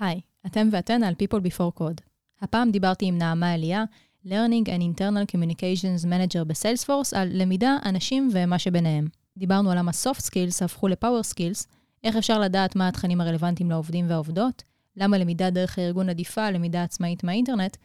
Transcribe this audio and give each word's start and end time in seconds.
היי, 0.00 0.20
אתם 0.46 0.68
ואתן 0.72 1.02
על 1.02 1.14
People 1.14 1.40
Before 1.40 1.80
Code. 1.80 2.02
הפעם 2.40 2.70
דיברתי 2.70 3.06
עם 3.06 3.18
נעמה 3.18 3.54
אליה, 3.54 3.84
Learning 4.26 4.66
and 4.66 4.98
Internal 4.98 5.34
Communications 5.36 6.04
Manager 6.04 6.44
בסיילספורס, 6.44 7.14
על 7.14 7.28
למידה, 7.32 7.76
אנשים 7.84 8.30
ומה 8.32 8.58
שביניהם. 8.58 9.08
דיברנו 9.36 9.70
על 9.70 9.78
למה 9.78 9.92
Soft 10.04 10.20
Skills 10.20 10.64
הפכו 10.64 10.88
ל-Power 10.88 11.34
Skills, 11.34 11.66
איך 12.04 12.16
אפשר 12.16 12.38
לדעת 12.40 12.76
מה 12.76 12.88
התכנים 12.88 13.20
הרלוונטיים 13.20 13.70
לעובדים 13.70 14.10
והעובדות, 14.10 14.62
למה 14.96 15.18
למידה 15.18 15.50
דרך 15.50 15.78
הארגון 15.78 16.08
עדיפה 16.08 16.50
למידה 16.50 16.82
עצמאית 16.82 17.24
מהאינטרנט, 17.24 17.76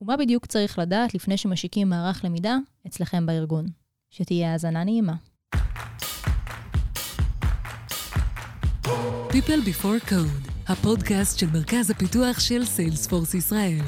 ומה 0.00 0.16
בדיוק 0.16 0.46
צריך 0.46 0.78
לדעת 0.78 1.14
לפני 1.14 1.36
שמשיקים 1.36 1.88
מערך 1.88 2.24
למידה 2.24 2.56
אצלכם 2.86 3.26
בארגון. 3.26 3.66
שתהיה 4.10 4.52
האזנה 4.52 4.84
נעימה. 4.84 5.14
People 9.30 9.62
Before 9.64 10.10
Code, 10.10 10.49
הפודקאסט 10.72 11.38
של 11.38 11.46
מרכז 11.52 11.90
הפיתוח 11.90 12.40
של 12.40 12.64
סיילספורס 12.64 13.34
ישראל. 13.34 13.80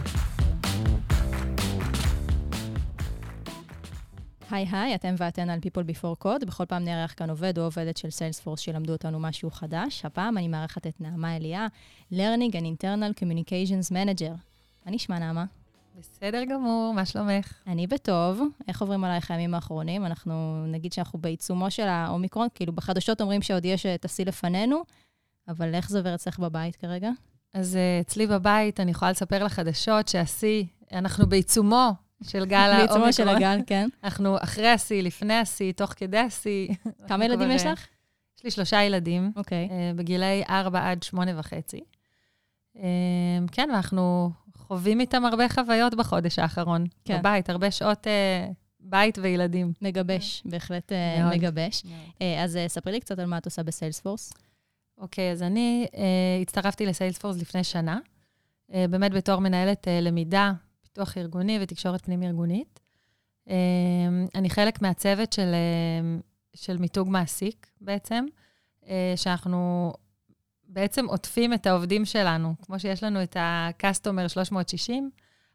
היי 4.51 4.67
היי, 4.73 4.95
אתם 4.95 5.15
ואתן 5.19 5.51
על 5.51 5.59
People 5.59 5.97
Before 5.97 6.25
Code. 6.25 6.47
בכל 6.47 6.65
פעם 6.65 6.85
נארח 6.85 7.15
כאן 7.17 7.31
עובד 7.31 7.59
או 7.59 7.65
עובדת 7.65 7.97
של 7.97 8.11
סיילספורס 8.11 8.61
שילמדו 8.61 8.93
אותנו 8.93 9.21
משהו 9.21 9.51
חדש. 9.51 10.05
הפעם 10.05 10.39
אני 10.39 10.49
מארחת 10.49 10.87
את 10.87 11.01
נעמה 11.01 11.37
אליה, 11.37 11.67
Learning 12.13 12.53
and 12.53 12.83
Internal 12.83 13.21
Communications 13.21 13.93
Manager. 13.93 14.35
מה 14.87 14.93
נשמע, 14.93 15.19
נעמה? 15.19 15.45
בסדר 15.99 16.45
גמור, 16.45 16.93
מה 16.95 17.07
שלומך? 17.07 17.53
אני 17.67 17.87
בטוב. 17.87 18.41
איך 18.69 18.81
עוברים 18.81 19.05
עלייך 19.05 19.31
הימים 19.31 19.55
האחרונים? 19.55 20.07
אנחנו 20.07 20.65
נגיד 20.67 20.93
שאנחנו 20.93 21.19
בעיצומו 21.19 21.71
של 21.71 21.87
האומיקרון, 21.89 22.49
כאילו 22.55 22.73
בחדשות 22.73 23.21
אומרים 23.21 23.43
שעוד 23.43 23.65
יש 23.65 23.87
את 23.87 24.05
השיא 24.05 24.25
לפנינו, 24.25 24.83
אבל 25.49 25.75
איך 25.75 25.91
זה 25.91 25.99
עובר 25.99 26.15
אצלך 26.15 26.39
בבית 26.39 26.77
כרגע? 26.77 27.11
אז 27.55 27.75
uh, 27.75 28.07
אצלי 28.07 28.27
בבית 28.27 28.81
אני 28.81 28.91
יכולה 28.91 29.11
לספר 29.11 29.45
לחדשות 29.45 30.09
שהשיא, 30.09 30.65
אנחנו 30.93 31.27
בעיצומו 31.27 31.91
של 32.23 32.45
גל 32.45 32.57
האומיקרון. 32.57 32.87
בעיצומו 32.89 33.13
של 33.13 33.29
הגל, 33.29 33.59
כן. 33.67 33.89
אנחנו 34.05 34.37
אחרי 34.43 34.69
השיא, 34.69 35.03
לפני 35.03 35.35
השיא, 35.35 35.73
תוך 35.73 35.93
כדי 35.97 36.19
השיא. 36.19 36.69
כמה 37.09 37.25
ילדים 37.25 37.51
יש 37.51 37.67
אה, 37.67 37.73
לך? 37.73 37.87
יש 38.39 38.45
לי 38.45 38.51
שלושה 38.51 38.83
ילדים, 38.83 39.33
אוקיי. 39.37 39.69
uh, 39.69 39.97
בגילאי 39.97 40.43
4 40.49 40.91
עד 40.91 41.03
8 41.03 41.33
וחצי. 41.37 41.81
Uh, 42.77 42.81
כן, 43.53 43.69
ואנחנו 43.73 44.31
חווים 44.57 45.01
איתם 45.01 45.25
הרבה 45.25 45.49
חוויות 45.49 45.95
בחודש 45.95 46.39
האחרון. 46.39 46.87
כן. 47.05 47.19
בבית, 47.19 47.51
הרבה 47.51 47.71
שעות 47.71 48.07
בית 48.83 49.19
וילדים. 49.19 49.73
מגבש, 49.83 50.43
בהחלט 50.45 50.93
אה, 50.93 51.23
מאוד. 51.23 51.35
מגבש. 51.35 51.83
אה, 52.23 52.45
אז 52.45 52.57
אה, 52.57 52.69
ספרי 52.69 52.93
לי 52.93 53.01
קצת 53.01 53.19
על 53.19 53.27
מה 53.27 53.39
את 53.39 53.45
עושה 53.45 53.63
בסיילספורס. 53.63 54.33
אוקיי, 54.99 55.33
אז 55.33 55.43
אני 55.43 55.87
uh, 55.93 55.97
הצטרפתי 56.43 56.87
לסיילספורס 56.87 57.37
לפני 57.37 57.65
שנה, 57.65 57.99
uh, 58.71 58.75
באמת 58.91 59.13
בתור 59.13 59.41
מנהלת 59.41 59.87
uh, 59.87 59.91
למידה, 59.91 60.53
פיתוח 60.83 61.19
ארגוני 61.19 61.59
ותקשורת 61.63 62.03
פנים-ארגונית. 62.05 62.81
Uh, 63.49 63.51
אני 64.35 64.51
חלק 64.51 64.83
מהצוות 64.83 65.33
של, 65.33 65.55
uh, 65.55 66.23
של 66.55 66.79
מיתוג 66.79 67.09
מעסיק 67.09 67.67
בעצם, 67.81 68.25
uh, 68.83 68.87
שאנחנו 69.17 69.93
בעצם 70.69 71.07
עוטפים 71.07 71.55
את 71.55 71.67
העובדים 71.67 72.05
שלנו. 72.05 72.55
כמו 72.63 72.81
שיש 72.81 73.03
לנו 73.03 73.23
את 73.23 73.37
ה-customer 73.37 74.29
360, 74.29 75.11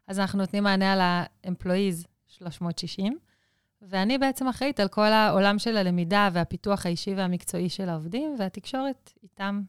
אז 0.06 0.18
אנחנו 0.18 0.38
נותנים 0.38 0.64
מענה 0.64 0.92
על 0.92 1.00
ה-employees 1.00 2.06
360. 2.28 3.18
ואני 3.82 4.18
בעצם 4.18 4.48
אחראית 4.48 4.80
על 4.80 4.88
כל 4.88 5.06
העולם 5.06 5.58
של 5.58 5.76
הלמידה 5.76 6.28
והפיתוח 6.32 6.86
האישי 6.86 7.14
והמקצועי 7.14 7.68
של 7.68 7.88
העובדים, 7.88 8.36
והתקשורת 8.38 9.12
איתם. 9.22 9.62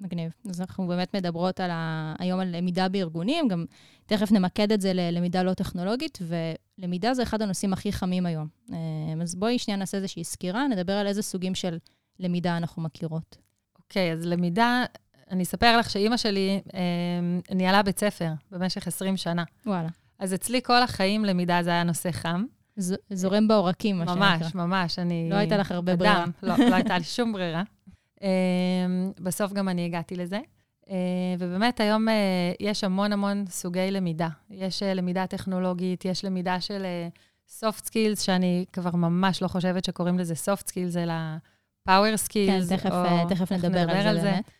מגניב. 0.00 0.32
אז 0.50 0.60
אנחנו 0.60 0.86
באמת 0.86 1.14
מדברות 1.16 1.60
על 1.60 1.70
ה... 1.70 2.14
היום 2.18 2.40
על 2.40 2.56
למידה 2.56 2.88
בארגונים, 2.88 3.48
גם 3.48 3.64
תכף 4.06 4.32
נמקד 4.32 4.72
את 4.72 4.80
זה 4.80 4.92
ללמידה 4.92 5.42
לא 5.42 5.54
טכנולוגית, 5.54 6.18
ולמידה 6.22 7.14
זה 7.14 7.22
אחד 7.22 7.42
הנושאים 7.42 7.72
הכי 7.72 7.92
חמים 7.92 8.26
היום. 8.26 8.48
אה, 8.72 8.76
אז 9.22 9.34
בואי 9.34 9.58
שנייה 9.58 9.78
נעשה 9.78 9.96
איזושהי 9.96 10.24
סקירה, 10.24 10.68
נדבר 10.68 10.92
על 10.92 11.06
איזה 11.06 11.22
סוגים 11.22 11.54
של 11.54 11.78
למידה 12.18 12.56
אנחנו 12.56 12.82
מכירות. 12.82 13.36
אוקיי, 13.78 14.12
אז 14.12 14.26
למידה, 14.26 14.84
אני 15.30 15.42
אספר 15.42 15.76
לך 15.78 15.90
שאימא 15.90 16.16
שלי 16.16 16.60
אה, 16.74 17.54
ניהלה 17.54 17.82
בית 17.82 17.98
ספר 17.98 18.32
במשך 18.50 18.86
20 18.86 19.16
שנה. 19.16 19.44
וואלה. 19.66 19.88
אז 20.18 20.34
אצלי 20.34 20.62
כל 20.62 20.82
החיים 20.82 21.24
למידה 21.24 21.62
זה 21.62 21.70
היה 21.70 21.82
נושא 21.82 22.10
חם. 22.12 22.44
ז- 22.76 22.94
זורם 23.10 23.48
בעורקים, 23.48 23.98
מה 23.98 24.06
שנקרא. 24.06 24.36
ממש, 24.38 24.54
ממש. 24.54 24.98
אני... 24.98 25.28
לא 25.30 25.36
הייתה 25.36 25.56
לך 25.56 25.70
הרבה 25.72 25.92
אדם. 25.92 25.98
ברירה. 25.98 26.24
לא, 26.58 26.64
לא 26.70 26.74
הייתה 26.74 26.98
לי 26.98 27.04
שום 27.04 27.32
ברירה. 27.32 27.62
אה, 28.22 28.28
בסוף 29.20 29.52
גם 29.52 29.68
אני 29.68 29.84
הגעתי 29.84 30.16
לזה. 30.16 30.40
אה, 30.90 30.94
ובאמת, 31.38 31.80
היום 31.80 32.08
אה, 32.08 32.14
יש 32.60 32.84
המון 32.84 33.12
המון 33.12 33.44
סוגי 33.48 33.90
למידה. 33.90 34.28
יש 34.50 34.82
אה, 34.82 34.94
למידה 34.94 35.26
טכנולוגית, 35.26 36.04
יש 36.04 36.24
למידה 36.24 36.60
של 36.60 36.84
אה, 36.84 37.08
soft 37.60 37.82
skills, 37.84 38.20
שאני 38.20 38.64
כבר 38.72 38.96
ממש 38.96 39.42
לא 39.42 39.48
חושבת 39.48 39.84
שקוראים 39.84 40.18
לזה 40.18 40.34
soft 40.34 40.62
skills, 40.70 40.98
אלא 40.98 41.12
power 41.88 42.16
skills. 42.28 42.30
כן, 42.46 42.76
תכף, 42.76 42.90
או- 42.92 43.28
תכף 43.28 43.52
נדבר 43.52 43.90
על 43.90 44.20
זה 44.20 44.30
באמת. 44.30 44.50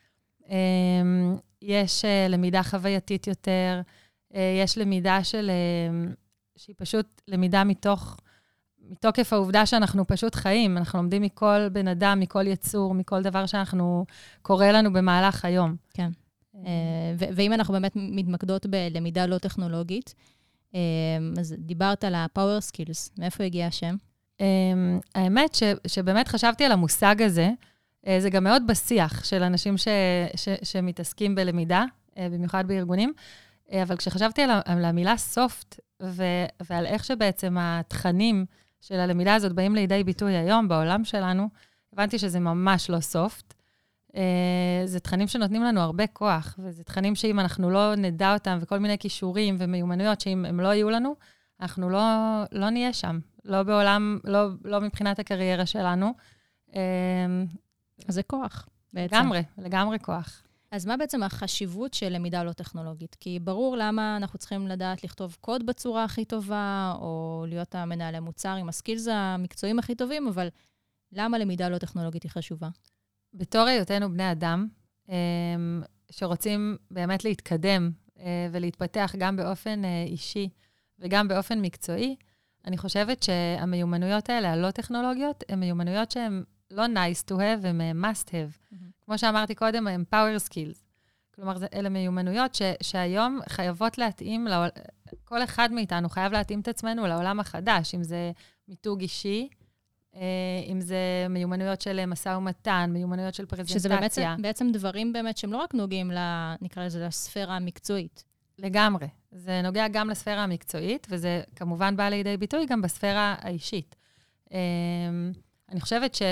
אמ, 0.49 1.37
יש 1.63 2.05
למידה 2.29 2.63
חווייתית 2.63 3.27
יותר, 3.27 3.81
יש 4.65 4.79
למידה 4.79 5.25
של, 5.25 5.51
שהיא 6.57 6.75
פשוט 6.79 7.23
למידה 7.29 7.65
מתוך, 7.65 8.17
מתוקף 8.91 9.33
העובדה 9.33 9.67
שאנחנו 9.67 10.07
פשוט 10.07 10.35
חיים. 10.35 10.79
אנחנו 10.79 10.99
לומדים 10.99 11.23
מכל 11.23 11.69
בן 11.69 11.89
אדם, 11.89 12.21
מכל 12.21 12.47
יצור, 12.47 12.95
מכל 12.95 13.23
דבר 13.23 13.47
שאנחנו, 13.47 14.07
קורה 14.43 14.73
לנו 14.73 14.93
במהלך 14.93 15.45
היום. 15.45 15.77
כן. 15.95 16.11
אה, 16.57 17.15
ואם 17.19 17.53
אנחנו 17.53 17.75
באמת 17.75 17.93
מתמקדות 17.95 18.67
בלמידה 18.67 19.27
לא 19.27 19.39
טכנולוגית, 19.39 20.15
אה, 20.75 20.81
אז 21.39 21.55
דיברת 21.59 22.05
על 22.05 22.15
ה-power 22.15 22.73
skills, 22.73 23.13
מאיפה 23.19 23.45
הגיע 23.45 23.67
השם? 23.67 23.97
Um, 24.39 24.41
האמת 25.15 25.55
ש, 25.55 25.63
שבאמת 25.87 26.29
חשבתי 26.29 26.65
על 26.65 26.73
המושג 26.73 27.23
הזה, 27.23 27.51
זה 28.19 28.31
גם 28.31 28.45
מאוד 28.45 28.63
בשיח 28.67 29.25
של 29.25 29.43
אנשים 29.43 29.79
ש, 29.79 29.89
ש, 30.37 30.49
שמתעסקים 30.63 31.35
בלמידה, 31.35 31.85
במיוחד 32.17 32.69
בארגונים, 32.69 33.13
אבל 33.73 33.97
כשחשבתי 33.97 34.43
על 34.43 34.85
המילה 34.85 35.15
soft 35.35 35.79
ו, 36.03 36.23
ועל 36.71 36.87
איך 36.87 37.05
שבעצם 37.05 37.57
התכנים 37.61 38.47
של 38.81 38.95
הלמידה 38.95 39.35
הזאת 39.35 39.53
באים 39.53 39.75
לידי 39.75 40.05
ביטוי 40.05 40.37
היום 40.37 40.69
בעולם 40.69 41.05
שלנו, 41.05 41.49
הבנתי 41.93 42.19
שזה 42.19 42.41
ממש 42.41 42.91
לא 42.91 42.99
soft. 43.13 43.55
Uh, 44.09 44.19
זה 44.85 45.01
תכנים 45.01 45.29
שנותנים 45.29 45.63
לנו 45.63 45.81
הרבה 45.81 46.07
כוח, 46.07 46.55
וזה 46.59 46.85
תכנים 46.85 47.15
שאם 47.15 47.41
אנחנו 47.41 47.71
לא 47.71 47.95
נדע 47.95 48.35
אותם, 48.35 48.59
וכל 48.61 48.79
מיני 48.79 48.99
כישורים 48.99 49.57
ומיומנויות 49.59 50.21
שאם 50.21 50.45
הם 50.45 50.61
לא 50.61 50.69
יהיו 50.69 50.91
לנו, 50.91 51.15
אנחנו 51.61 51.91
לא, 51.91 52.03
לא 52.53 52.71
נהיה 52.71 52.93
שם. 52.93 53.19
לא 53.45 53.63
בעולם, 53.63 54.19
לא, 54.25 54.49
לא 54.65 54.81
מבחינת 54.81 55.19
הקריירה 55.19 55.67
שלנו. 55.67 56.15
אז 58.09 58.15
זה 58.15 58.23
כוח, 58.23 58.69
בעצם. 58.93 59.17
לגמרי, 59.17 59.43
לגמרי 59.59 59.99
כוח. 59.99 60.43
אז 60.71 60.87
מה 60.87 60.97
בעצם 60.97 61.23
החשיבות 61.23 61.95
של 61.95 62.09
למידה 62.09 62.45
לא 62.45 62.53
טכנולוגית? 62.53 63.17
כי 63.21 63.39
ברור 63.39 63.77
למה 63.77 64.17
אנחנו 64.17 64.39
צריכים 64.39 64.69
לדעת 64.69 65.05
לכתוב 65.05 65.37
קוד 65.41 65.67
בצורה 65.67 66.05
הכי 66.05 66.25
טובה, 66.25 66.95
או 66.99 67.45
להיות 67.49 67.75
המנהלי 67.75 68.21
מוצר 68.21 68.55
עם 68.55 68.69
הסקילס 68.69 69.09
המקצועיים 69.09 69.79
הכי 69.79 69.95
טובים, 69.95 70.29
אבל 70.29 70.49
למה 71.13 71.39
למידה 71.39 71.69
לא 71.69 71.79
טכנולוגית 71.79 72.23
היא 72.23 72.31
חשובה? 72.31 72.69
בתור 73.35 73.63
היותנו 73.63 74.13
בני 74.13 74.33
אדם, 74.33 74.69
אמ, 75.09 75.83
שרוצים 76.11 76.77
באמת 76.91 77.25
להתקדם 77.25 77.91
אה, 78.19 78.49
ולהתפתח 78.53 79.15
גם 79.19 79.37
באופן 79.37 79.85
אה, 79.85 80.05
אישי 80.07 80.49
וגם 80.99 81.29
באופן 81.29 81.61
מקצועי, 81.61 82.17
אני 82.65 82.79
חושבת 82.79 83.23
שהמיומנויות 83.23 84.31
האלה, 84.31 84.53
הלא 84.53 84.71
טכנולוגיות, 84.71 85.45
הן 85.49 85.61
מיומנויות 85.61 86.11
שהן 86.11 86.45
לא 86.71 86.87
nice 86.87 87.31
to 87.31 87.35
have, 87.35 87.67
הן 87.67 87.81
אה, 87.81 87.93
must 87.93 88.29
have. 88.29 88.77
כמו 89.07 89.19
שאמרתי 89.19 89.55
קודם, 89.55 89.87
הן 89.87 90.05
power 90.15 90.51
skills. 90.51 90.87
כלומר, 91.35 91.57
אלה 91.75 91.89
מיומנויות 91.89 92.55
ש, 92.55 92.63
שהיום 92.83 93.41
חייבות 93.49 93.99
להתאים, 93.99 94.47
לעול, 94.47 94.69
כל 95.25 95.45
אחד 95.45 95.73
מאיתנו 95.73 96.09
חייב 96.09 96.33
להתאים 96.33 96.61
את 96.61 96.69
עצמנו 96.69 97.07
לעולם 97.07 97.41
החדש, 97.41 97.95
אם 97.95 98.03
זה 98.03 98.33
מיתוג 98.69 99.01
אישי, 99.01 99.49
אה, 100.15 100.21
אם 100.67 100.81
זה 100.81 101.27
מיומנויות 101.31 101.81
של 101.81 102.07
משא 102.07 102.29
ומתן, 102.29 102.91
מיומנויות 102.93 103.35
של 103.35 103.47
פרזנטציה. 103.47 103.79
שזה 103.79 103.89
באמת, 103.89 104.19
בעצם 104.41 104.73
דברים 104.73 105.13
באמת 105.13 105.37
שהם 105.37 105.53
לא 105.53 105.57
רק 105.57 105.75
נוגעים, 105.75 106.11
ל, 106.11 106.19
נקרא 106.61 106.85
לזה, 106.85 107.07
לספירה 107.07 107.57
המקצועית. 107.57 108.25
לגמרי. 108.59 109.07
זה 109.33 109.61
נוגע 109.63 109.89
גם 109.89 110.11
לספירה 110.11 110.43
המקצועית, 110.45 111.07
וזה 111.11 111.43
כמובן 111.57 111.97
בא 111.97 112.09
לידי 112.09 112.37
ביטוי 112.37 112.67
גם 112.67 112.83
בספירה 112.83 113.35
האישית. 113.39 113.97
אמ, 114.51 115.33
אני 115.69 115.81
חושבת 115.81 116.15
ש, 116.15 116.23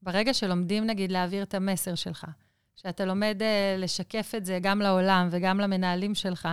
שברגע 0.00 0.34
שלומדים, 0.34 0.86
נגיד, 0.86 1.12
להעביר 1.12 1.42
את 1.42 1.54
המסר 1.54 1.94
שלך, 1.94 2.26
שאתה 2.76 3.04
לומד 3.04 3.42
אה, 3.42 3.76
לשקף 3.78 4.32
את 4.36 4.44
זה 4.44 4.58
גם 4.62 4.80
לעולם 4.80 5.28
וגם 5.30 5.60
למנהלים 5.60 6.14
שלך, 6.14 6.48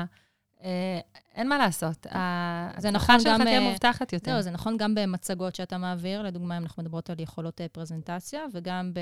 אה, 0.64 1.00
אין 1.36 1.50
מה 1.50 1.58
לעשות. 1.58 2.04
זה 2.04 2.10
ההצלחה 2.12 2.92
נכון 2.92 3.20
שלך 3.20 3.32
גם, 3.40 3.44
תהיה 3.44 3.60
אה, 3.60 3.70
מובטחת 3.70 4.14
יותר. 4.14 4.36
לא, 4.36 4.42
זה 4.42 4.52
נכון 4.52 4.78
גם 4.78 4.96
במצגות 4.96 5.56
שאתה 5.56 5.78
מעביר, 5.78 6.22
לדוגמה, 6.22 6.58
אם 6.58 6.64
אנחנו 6.64 6.84
מדברות 6.84 7.10
על 7.10 7.20
יכולות 7.20 7.62
אה, 7.62 7.68
פרזנטציה, 7.68 8.46
וגם 8.54 8.92
ב... 8.94 9.00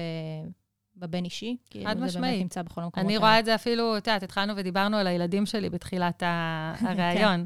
בבין 0.95 1.25
אישי? 1.25 1.57
כי 1.69 1.85
חד 1.85 1.99
זה 1.99 2.05
משמעית. 2.05 2.31
באמת 2.31 2.41
נמצא 2.41 2.61
בכל 2.61 2.81
המקומות 2.81 3.05
אני 3.05 3.17
רואה 3.17 3.39
את 3.39 3.45
זה 3.45 3.55
אפילו, 3.55 3.97
את 3.97 4.07
יודעת, 4.07 4.23
התחלנו 4.23 4.53
ודיברנו 4.55 4.97
על 4.97 5.07
הילדים 5.07 5.45
שלי 5.45 5.69
בתחילת 5.69 6.23
ה- 6.23 6.73
הראיון. 6.87 7.45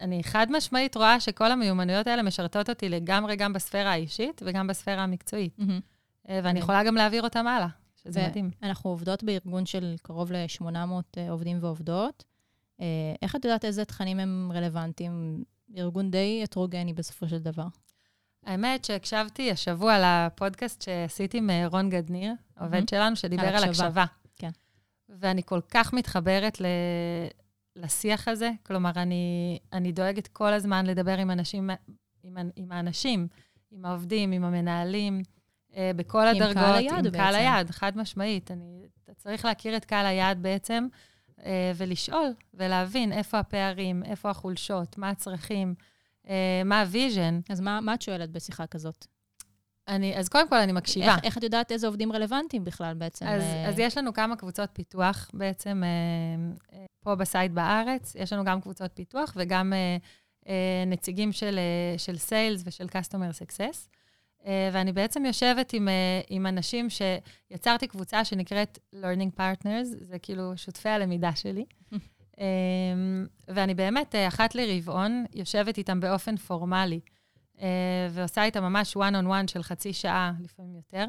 אני 0.00 0.24
חד 0.24 0.46
משמעית 0.50 0.96
רואה 0.96 1.20
שכל 1.20 1.52
המיומנויות 1.52 2.06
האלה 2.06 2.22
משרתות 2.22 2.70
אותי 2.70 2.88
לגמרי 2.88 3.36
גם 3.36 3.52
בספירה 3.52 3.90
האישית 3.92 4.42
וגם 4.44 4.66
בספירה 4.66 5.02
המקצועית. 5.02 5.58
מהמם. 5.58 5.80
אה, 6.28 6.34
ואני 6.34 6.48
מדהים. 6.48 6.56
יכולה 6.56 6.84
גם 6.84 6.94
להעביר 6.94 7.22
אותם 7.22 7.46
הלאה, 7.46 7.68
שזה 8.02 8.26
מדהים. 8.28 8.50
אנחנו 8.62 8.90
עובדות 8.90 9.22
בארגון 9.22 9.66
של 9.66 9.94
קרוב 10.02 10.32
ל-800 10.32 11.30
עובדים 11.30 11.58
ועובדות. 11.60 12.24
אה, 12.80 12.86
איך 13.22 13.36
את 13.36 13.44
יודעת 13.44 13.64
איזה 13.64 13.84
תכנים 13.84 14.20
הם 14.20 14.52
רלוונטיים? 14.54 15.44
ארגון 15.76 16.10
די 16.10 16.40
הטרוגני 16.44 16.92
בסופו 16.92 17.28
של 17.28 17.38
דבר. 17.38 17.66
האמת 18.46 18.84
שהקשבתי 18.84 19.50
השבוע 19.50 19.96
לפודקאסט 20.00 20.82
שעשיתי 20.82 21.38
עם 21.38 21.50
אה, 21.50 21.66
רון 21.66 21.90
גדניר, 21.90 22.32
עובד 22.60 22.72
מהמם. 22.72 22.86
שלנו, 22.90 23.16
שדיבר 23.16 23.42
על 23.42 23.56
על 23.56 23.64
הקשבה. 23.64 23.86
הקשבה. 23.86 24.04
כן. 24.36 24.50
ואני 25.08 25.42
כל 25.44 25.60
כך 25.70 25.92
מתחברת 25.92 26.60
ל... 26.60 26.66
לשיח 27.76 28.28
הזה. 28.28 28.50
כלומר, 28.62 28.90
אני, 28.96 29.58
אני 29.72 29.92
דואגת 29.92 30.26
כל 30.26 30.52
הזמן 30.52 30.86
לדבר 30.86 31.18
עם 31.18 31.30
אנשים, 31.30 31.70
עם, 32.22 32.36
עם 32.56 32.72
האנשים, 32.72 33.28
עם 33.70 33.84
העובדים, 33.84 34.32
עם 34.32 34.44
המנהלים, 34.44 35.18
אה, 35.18 35.37
בכל 35.76 36.22
עם 36.22 36.36
הדרגות. 36.36 36.54
קהל 36.54 36.74
היעד 36.74 37.06
עם 37.06 37.12
קהל 37.12 37.32
בעצם. 37.32 37.38
היעד, 37.38 37.70
חד 37.70 37.96
משמעית. 37.96 38.50
אני, 38.50 38.86
אתה 39.04 39.14
צריך 39.14 39.44
להכיר 39.44 39.76
את 39.76 39.84
קהל 39.84 40.06
היעד 40.06 40.42
בעצם, 40.42 40.86
אה, 41.44 41.72
ולשאול 41.76 42.34
ולהבין 42.54 43.12
איפה 43.12 43.38
הפערים, 43.38 44.02
איפה 44.04 44.30
החולשות, 44.30 44.98
מה 44.98 45.10
הצרכים, 45.10 45.74
אה, 46.28 46.62
מה 46.64 46.80
ה 46.80 46.88
vision. 46.88 47.40
אז 47.48 47.60
מה, 47.60 47.80
מה 47.80 47.94
את 47.94 48.02
שואלת 48.02 48.30
בשיחה 48.30 48.66
כזאת? 48.66 49.06
אני, 49.88 50.16
אז 50.16 50.28
קודם 50.28 50.48
כל, 50.48 50.56
אני 50.56 50.72
מקשיבה. 50.72 51.06
איך, 51.14 51.24
איך 51.24 51.38
את 51.38 51.42
יודעת 51.42 51.72
איזה 51.72 51.86
עובדים 51.86 52.12
רלוונטיים 52.12 52.64
בכלל 52.64 52.94
בעצם? 52.94 53.26
אז, 53.26 53.42
אה, 53.42 53.68
אז 53.68 53.78
יש 53.78 53.98
לנו 53.98 54.12
כמה 54.12 54.36
קבוצות 54.36 54.70
פיתוח 54.72 55.30
בעצם 55.34 55.82
אה, 55.84 56.78
אה, 56.78 56.86
פה 57.00 57.14
ב 57.14 57.22
site 57.22 57.52
בארץ. 57.52 58.14
יש 58.18 58.32
לנו 58.32 58.44
גם 58.44 58.60
קבוצות 58.60 58.90
פיתוח 58.94 59.32
וגם 59.36 59.72
אה, 59.72 59.96
אה, 60.48 60.84
נציגים 60.86 61.32
של, 61.32 61.58
אה, 61.58 61.98
של 61.98 62.18
sales 62.18 62.62
ושל 62.66 62.86
Customer 62.86 63.42
Success. 63.42 63.97
אה, 64.48 64.70
ואני 64.72 64.92
בעצם 64.92 65.24
יושבת 65.24 65.72
עם, 65.72 65.88
אה, 65.88 66.20
עם 66.28 66.46
אנשים 66.46 66.86
שיצרתי 66.90 67.86
קבוצה 67.86 68.24
שנקראת 68.24 68.78
Learning 68.94 69.40
Partners, 69.40 69.84
זה 70.00 70.18
כאילו 70.18 70.56
שותפי 70.56 70.88
הלמידה 70.88 71.34
שלי. 71.34 71.64
אה, 72.40 72.44
ואני 73.48 73.74
באמת, 73.74 74.14
אה, 74.14 74.28
אחת 74.28 74.54
לרבעון, 74.54 75.24
יושבת 75.34 75.78
איתם 75.78 76.00
באופן 76.00 76.36
פורמלי, 76.36 77.00
ועושה 78.10 78.44
איתם 78.44 78.62
ממש 78.62 78.96
one-on-one 78.96 79.50
של 79.50 79.62
חצי 79.62 79.92
שעה, 79.92 80.32
לפעמים 80.40 80.76
יותר. 80.76 81.04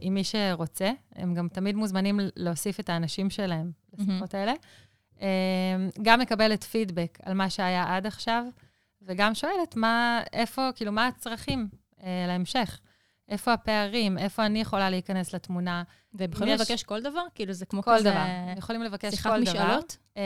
עם 0.00 0.14
מי 0.14 0.24
שרוצה. 0.24 0.90
הם 1.14 1.34
גם 1.34 1.48
תמיד 1.48 1.76
מוזמנים 1.76 2.20
להוסיף 2.36 2.80
את 2.80 2.88
האנשים 2.88 3.30
שלהם 3.30 3.70
לשיחות 3.92 4.34
האלה. 4.34 4.52
גם 6.02 6.20
מקבלת 6.20 6.64
פידבק 6.64 7.18
על 7.22 7.34
מה 7.34 7.50
שהיה 7.50 7.96
עד 7.96 8.06
עכשיו, 8.06 8.44
וגם 9.02 9.34
שואלת 9.34 9.76
מה, 9.76 10.22
איפה, 10.32 10.68
כאילו, 10.74 10.92
מה 10.92 11.06
הצרכים 11.06 11.68
אה, 12.02 12.24
להמשך. 12.26 12.80
איפה 13.28 13.52
הפערים, 13.52 14.18
איפה 14.18 14.46
אני 14.46 14.60
יכולה 14.60 14.90
להיכנס 14.90 15.34
לתמונה. 15.34 15.82
והם 16.14 16.30
יכולים 16.32 16.54
יש- 16.54 16.60
לבקש 16.60 16.82
כל 16.82 17.00
דבר? 17.02 17.22
כאילו, 17.34 17.52
זה 17.52 17.66
כמו 17.66 17.82
כל 17.82 17.94
כזה... 17.98 18.10
דבר. 18.10 18.18
הם 18.18 18.58
יכולים 18.58 18.82
לבקש 18.82 19.14
שיחת 19.14 19.30
כל 19.30 19.44
דבר. 19.44 19.52
משאלות? 19.52 19.96
אה, 20.16 20.22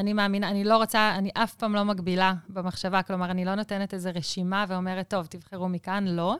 אני 0.00 0.12
מאמינה, 0.12 0.50
אני 0.50 0.64
לא 0.64 0.76
רוצה, 0.76 1.14
אני 1.18 1.30
אף 1.34 1.54
פעם 1.54 1.74
לא 1.74 1.84
מגבילה 1.84 2.34
במחשבה, 2.48 3.02
כלומר, 3.02 3.30
אני 3.30 3.44
לא 3.44 3.54
נותנת 3.54 3.94
איזו 3.94 4.10
רשימה 4.14 4.64
ואומרת, 4.68 5.08
טוב, 5.10 5.26
תבחרו 5.26 5.68
מכאן, 5.68 6.04
לא. 6.08 6.36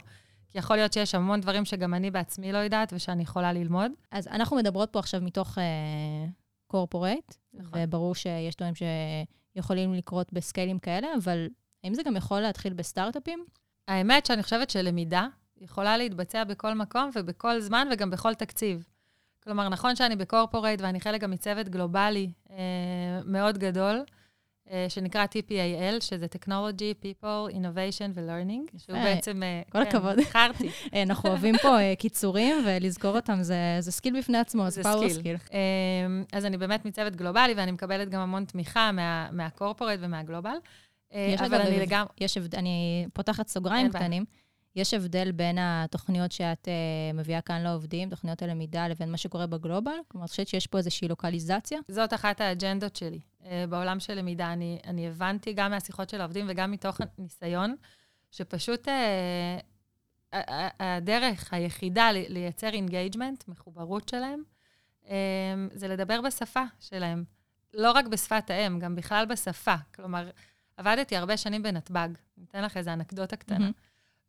כי 0.50 0.58
יכול 0.58 0.76
להיות 0.76 0.93
שיש 0.93 1.14
המון 1.14 1.40
דברים 1.40 1.64
שגם 1.64 1.94
אני 1.94 2.10
בעצמי 2.10 2.52
לא 2.52 2.58
יודעת 2.58 2.93
ושאני 2.93 3.22
יכולה 3.22 3.52
ללמוד. 3.52 3.93
אז 4.10 4.28
אנחנו 4.28 4.56
מדברות 4.56 4.93
פה 4.93 4.98
עכשיו 4.98 5.20
מתוך 5.20 5.58
קורפורייט, 6.66 7.34
נכון. 7.54 7.72
וברור 7.82 8.14
שיש 8.14 8.56
דברים 8.56 8.75
שיכולים 9.54 9.94
לקרות 9.94 10.32
בסקיילים 10.32 10.78
כאלה, 10.78 11.08
אבל 11.25 11.48
האם 11.84 11.94
זה 11.94 12.02
גם 12.02 12.16
יכול 12.16 12.40
להתחיל 12.40 12.72
בסטארט-אפים? 12.72 13.38
האמת 13.90 14.26
שאני 14.26 14.42
חושבת 14.42 14.70
שלמידה 14.70 15.26
יכולה 15.60 15.96
להתבצע 15.96 16.44
בכל 16.44 16.75
מקום 16.75 17.10
ובכל 17.14 17.60
זמן 17.60 17.88
וגם 17.92 18.10
בכל 18.10 18.34
תקציב. 18.34 18.87
כלומר, 19.44 19.69
נכון 19.69 19.96
שאני 19.96 20.16
ב 20.17 20.23
corporate 20.23 20.81
ואני 20.81 21.00
חלק 21.00 21.20
גם 21.20 21.31
מצוות 21.31 21.69
גלובלי 21.69 22.31
אה, 22.50 22.56
מאוד 23.25 23.58
גדול, 23.58 24.04
אה, 24.70 24.87
שנקרא 24.88 25.25
TPAL, 25.25 26.00
שזה 26.00 26.26
Technology, 26.34 27.04
People, 27.04 27.52
Innovation 27.54 28.10
ו-Learning, 28.14 28.78
שהוא 28.78 28.96
יפה. 28.96 29.04
בעצם... 29.04 29.42
אה, 29.42 29.62
כל 29.70 29.84
כן, 29.84 29.88
הכבוד. 29.88 30.16
בחרתי. 30.19 30.69
אה, 30.94 31.02
אנחנו 31.02 31.28
אוהבים 31.28 31.54
פה 31.62 31.78
אה, 31.81 31.94
קיצורים, 31.98 32.56
ולזכור 32.66 33.16
אותם 33.16 33.43
זה, 33.43 33.76
זה 33.81 33.93
skill 33.93 34.19
בפני 34.19 34.38
עצמו, 34.38 34.70
זה 34.70 34.82
power 34.82 35.08
skill. 35.08 35.37
אמ, 35.52 36.25
אז 36.32 36.44
אני 36.44 36.56
באמת 36.56 36.84
מצוות 36.84 37.16
גלובלי, 37.16 37.54
ואני 37.56 37.72
מקבלת 37.72 38.08
גם 38.08 38.20
המון 38.20 38.44
תמיכה 38.44 38.93
מה, 38.93 39.28
מה 39.32 39.44
corporate 39.44 39.99
ומהגלובל. 40.00 40.56
אה, 41.12 41.30
יש 41.34 41.40
אבל 41.40 41.60
אני 41.60 41.78
לגמרי... 41.80 42.12
יש 42.20 42.36
הבדל, 42.36 42.58
אני 42.58 43.06
פותחת 43.12 43.48
סוגריים. 43.48 43.88
קטנים. 43.88 44.24
יש 44.76 44.94
הבדל 44.94 45.32
בין 45.32 45.58
התוכניות 45.60 46.32
שאת 46.32 46.68
uh, 46.68 47.16
מביאה 47.16 47.40
כאן 47.40 47.62
לעובדים, 47.62 48.10
תוכניות 48.10 48.42
הלמידה, 48.42 48.88
לבין 48.88 49.10
מה 49.10 49.16
שקורה 49.16 49.46
ב 49.46 49.52
global? 49.52 49.93
כלומר, 50.08 50.24
את 50.24 50.30
חושבת 50.30 50.48
שיש 50.48 50.66
פה 50.66 50.78
איזושהי 50.78 51.08
לוקליזציה? 51.08 51.78
זאת 51.88 52.14
אחת 52.14 52.40
האג'נדות 52.40 52.96
שלי. 52.96 53.20
אה, 53.46 53.64
בעולם 53.68 54.00
של 54.00 54.14
למידה, 54.14 54.52
אני, 54.52 54.78
אני 54.86 55.08
הבנתי 55.08 55.52
גם 55.52 55.70
מהשיחות 55.70 56.08
של 56.08 56.20
העובדים 56.20 56.46
וגם 56.48 56.70
מתוך 56.70 57.00
הניסיון, 57.18 57.76
שפשוט 58.30 58.88
ה- 58.88 60.68
הדרך 60.80 61.54
היחידה 61.54 62.12
לי- 62.12 62.28
לייצר 62.28 62.68
engagement, 62.69 63.49
מחוברות 63.48 64.08
שלהם, 64.08 64.42
אה, 65.08 65.14
זה 65.72 65.88
לדבר 65.88 66.20
בשפה 66.20 66.62
שלהם. 66.80 67.24
לא 67.74 67.92
רק 67.92 68.06
בשפת 68.06 68.50
האם, 68.50 68.78
גם 68.78 68.94
בכלל 68.96 69.26
בשפה. 69.26 69.74
כלומר, 69.94 70.30
עבדתי 70.81 71.17
הרבה 71.17 71.37
שנים 71.37 71.62
בנתב"ג, 71.62 72.09
אני 72.38 72.47
אתן 72.49 72.65
לך 72.65 72.77
איזו 72.77 72.91
אנקדוטה 72.91 73.37
קטנה. 73.37 73.59
מהמם. 73.59 73.73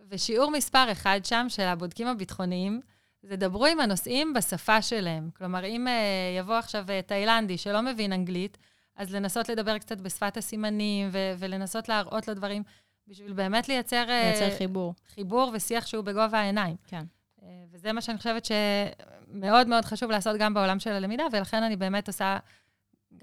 ושיעור 0.09 0.51
מספר 0.51 0.91
אחד 0.91 1.19
שם, 1.23 1.45
של 1.49 1.63
הבודקים 1.63 2.07
הביטחוניים, 2.07 2.81
זה 3.23 3.35
דברו 3.35 3.65
עם 3.65 3.79
הנוסעים 3.79 4.33
בשפה 4.33 4.81
שלהם. 4.81 5.29
כלומר, 5.37 5.65
אם 5.65 5.87
uh, 5.87 6.39
יבוא 6.39 6.55
עכשיו 6.55 6.85
uh, 6.87 7.07
תאילנדי 7.07 7.57
שלא 7.57 7.81
מבין 7.81 8.13
אנגלית, 8.13 8.57
אז 8.95 9.15
לנסות 9.15 9.49
לדבר 9.49 9.77
קצת 9.77 9.97
בשפת 9.97 10.37
הסימנים, 10.37 11.09
ו- 11.11 11.33
ולנסות 11.37 11.89
להראות 11.89 12.27
לו 12.27 12.33
דברים, 12.33 12.63
בשביל 13.07 13.33
באמת 13.33 13.69
לייצר, 13.69 14.05
אה, 14.09 14.31
לייצר 14.31 14.57
חיבור. 14.57 14.93
חיבור 15.15 15.51
ושיח 15.53 15.87
שהוא 15.87 16.03
בגובה 16.03 16.39
העיניים. 16.39 16.75
כן. 16.87 17.03
Uh, 17.39 17.43
וזה 17.71 17.93
מה 17.93 18.01
שאני 18.01 18.17
חושבת 18.17 18.45
שמאוד 18.45 19.67
מאוד 19.67 19.85
חשוב 19.85 20.11
לעשות 20.11 20.37
גם 20.37 20.53
בעולם 20.53 20.79
של 20.79 20.91
הלמידה, 20.91 21.23
ולכן 21.31 21.63
אני 21.63 21.75
באמת 21.75 22.07
עושה 22.07 22.37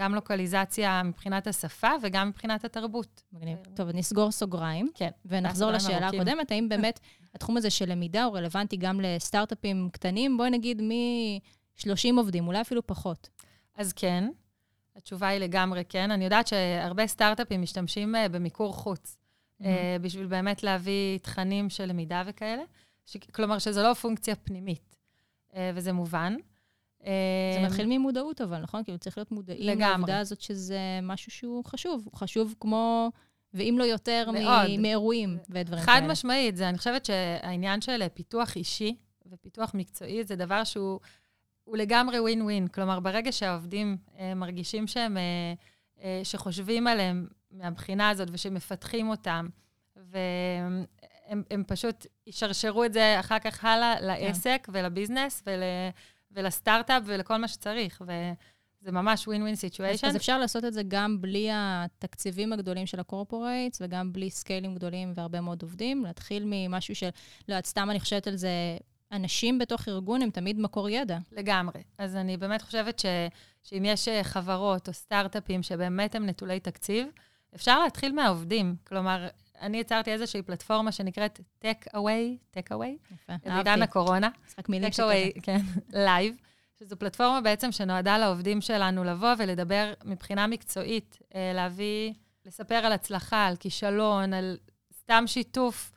גם 0.01 0.15
לוקליזציה 0.15 1.03
מבחינת 1.03 1.47
השפה 1.47 1.91
וגם 2.03 2.29
מבחינת 2.29 2.65
התרבות. 2.65 3.23
מגניב. 3.33 3.59
טוב, 3.75 3.89
נסגור 3.95 4.33
סוגריים. 4.33 4.91
כן. 4.95 5.11
ונחזור 5.27 5.71
לשאלה 5.71 6.03
ארוכים. 6.03 6.21
הקודמת, 6.21 6.51
האם 6.51 6.69
באמת 6.69 7.01
התחום 7.35 7.57
הזה 7.57 7.71
של 7.71 7.93
למידה 7.93 8.25
הוא 8.25 8.37
רלוונטי 8.37 8.77
גם 8.77 9.01
לסטארט-אפים 9.01 9.89
קטנים? 9.93 10.37
בואי 10.37 10.51
נגיד 10.51 10.83
מ-30 10.83 12.17
עובדים, 12.17 12.47
אולי 12.47 12.61
אפילו 12.61 12.87
פחות. 12.87 13.29
אז 13.77 13.93
כן, 13.93 14.29
התשובה 14.97 15.29
היא 15.29 15.41
לגמרי 15.41 15.83
כן. 15.89 16.11
אני 16.11 16.25
יודעת 16.25 16.47
שהרבה 16.47 17.07
סטארט-אפים 17.07 17.63
משתמשים 17.63 18.17
אה, 18.17 18.29
במיקור 18.29 18.73
חוץ, 18.73 19.17
אה, 19.65 19.97
בשביל 20.01 20.27
באמת 20.27 20.63
להביא 20.63 21.19
תכנים 21.19 21.71
של 21.71 21.87
למידה 21.87 22.23
וכאלה. 22.27 22.63
ש... 23.07 23.17
כלומר, 23.17 23.59
שזו 23.59 23.83
לא 23.83 23.95
פונקציה 23.95 24.35
פנימית, 24.37 24.97
אה, 25.55 25.71
וזה 25.75 25.93
מובן. 25.93 26.37
זה 27.01 27.09
אה, 27.61 27.67
מתחיל 27.67 27.87
ממודעות, 27.87 28.41
אבל, 28.41 28.61
נכון? 28.61 28.85
כאילו, 28.85 28.99
צריך 28.99 29.19
להיות 29.19 29.33
מודעים. 29.33 29.79
לעובדה 29.79 30.19
הזאת 30.19 30.41
שזה 30.41 30.79
משהו 31.03 31.33
שהוא 31.33 31.65
חשוב. 31.65 32.03
הוא 32.05 32.19
חשוב 32.19 32.55
כמו, 32.61 33.11
ואם 33.55 33.77
לא 33.79 33.85
יותר, 33.85 34.31
מ-. 34.31 34.83
מאירועים 34.83 35.39
ודברים 35.51 35.83
חד 35.83 35.99
כאלה. 36.01 36.13
משמעית, 36.13 36.57
זה, 36.57 36.69
אני 36.69 36.79
חושבת 36.79 37.05
שהעניין 37.05 37.81
של 37.81 38.09
פיתוח 38.15 38.57
אישי 38.57 38.95
ופיתוח 39.27 39.75
מקצועי 39.75 40.25
זה 40.25 40.37
דבר 40.37 40.65
שהוא 40.65 41.01
הוא 41.69 41.77
לגמרי 41.77 42.21
ווין 42.21 42.43
ווין. 42.43 42.69
כלומר, 42.69 43.01
ברגע 43.01 43.33
שהעובדים 43.33 43.97
אה, 44.19 44.35
מרגישים 44.35 44.87
שהם, 44.87 45.17
אה, 45.17 45.23
אה, 46.03 46.21
שחושבים 46.25 46.87
עליהם 46.87 47.27
מהבחינה 47.51 48.11
הזאת 48.11 48.29
ושמפתחים 48.33 49.09
אותם, 49.09 49.49
והם 49.97 50.85
הם 51.51 51.65
פשוט 51.67 52.07
ישרשרו 52.27 52.85
את 52.85 52.93
זה 52.93 53.21
אחר 53.21 53.39
כך 53.39 53.65
הלאה 53.65 54.01
לעסק 54.01 54.61
כן. 54.63 54.73
ול 54.75 54.88
business 54.88 55.43
ול, 55.47 55.63
ולסטארט-אפ 56.31 57.03
ולכל 57.07 57.37
מה 57.37 57.49
שצריך, 57.49 58.03
וזה 58.07 58.93
ממש 58.93 59.29
win 59.29 59.43
win 59.43 59.55
situation. 59.55 60.07
אז 60.07 60.17
אפשר 60.17 60.39
לעשות 60.39 60.65
את 60.65 60.73
זה 60.73 60.83
גם 60.89 61.21
בלי 61.21 61.49
התקציבים 61.53 62.53
הגדולים 62.53 62.87
של 62.87 63.01
ה 63.01 63.07
corporates, 63.07 63.79
וגם 63.83 64.13
בלי 64.13 64.31
scaleים 64.31 64.75
גדולים 64.75 65.13
והרבה 65.15 65.41
מאוד 65.41 65.63
עובדים. 65.63 66.05
להתחיל 66.05 66.43
ממשהו 66.47 66.95
של, 66.95 67.09
לא 67.49 67.55
יודעת, 67.55 67.67
סתם 67.67 67.91
אני 67.91 68.01
חושבת 68.01 68.27
על 68.27 68.37
זה, 68.37 68.51
אנשים 69.13 69.59
בתוך 69.59 69.89
ארגון 69.89 70.23
הם 70.23 70.31
תמיד 70.31 70.61
מקור 70.61 70.89
ידע. 70.89 71.19
לגמרי. 71.33 71.83
אז 71.99 72.17
אני 72.17 72.37
באמת 72.37 72.63
חושבת 72.63 72.99
ש, 72.99 73.07
שאם 73.63 73.85
יש 73.85 74.09
אה, 74.09 74.25
חברות 74.25 74.89
או 74.89 74.93
סטארט-אפים 74.93 75.63
שבאמת 75.63 76.15
הם 76.15 76.27
נטולי 76.27 76.61
תקציב, 76.61 77.09
אפשר 77.55 77.81
להתחיל 77.81 78.13
מהעובדים. 78.13 78.77
כלומר, 78.87 79.29
אני 79.61 79.79
יצרתי 79.79 80.13
איזושהי 80.13 80.43
פלטפורמה 80.43 80.93
שנקראת 80.93 81.41
Take 81.65 81.97
Away, 81.97 82.57
Take 82.57 82.73
Away, 82.73 83.15
יפה, 83.15 83.33
בעידן 83.45 83.69
אהבתי. 83.71 83.83
הקורונה. 83.83 84.29
משחק 84.47 84.69
מילים 84.69 84.93
שכזה. 84.93 85.31
Away, 85.35 85.41
כן, 85.43 85.61
live, 86.05 86.37
שזו 86.79 86.97
פלטפורמה 86.97 87.41
בעצם 87.41 87.73
שנועדה 87.73 88.19
לעובדים 88.19 88.61
שלנו 88.61 89.05
לבוא 89.05 89.33
ולדבר 89.39 89.93
מבחינה 90.05 90.47
מקצועית, 90.47 91.19
אה, 91.35 91.53
להביא, 91.55 92.13
לספר 92.47 92.75
על 92.75 92.93
הצלחה, 92.93 93.47
על 93.47 93.57
כישלון, 93.57 94.33
על 94.33 94.57
סתם 94.93 95.25
שיתוף 95.27 95.93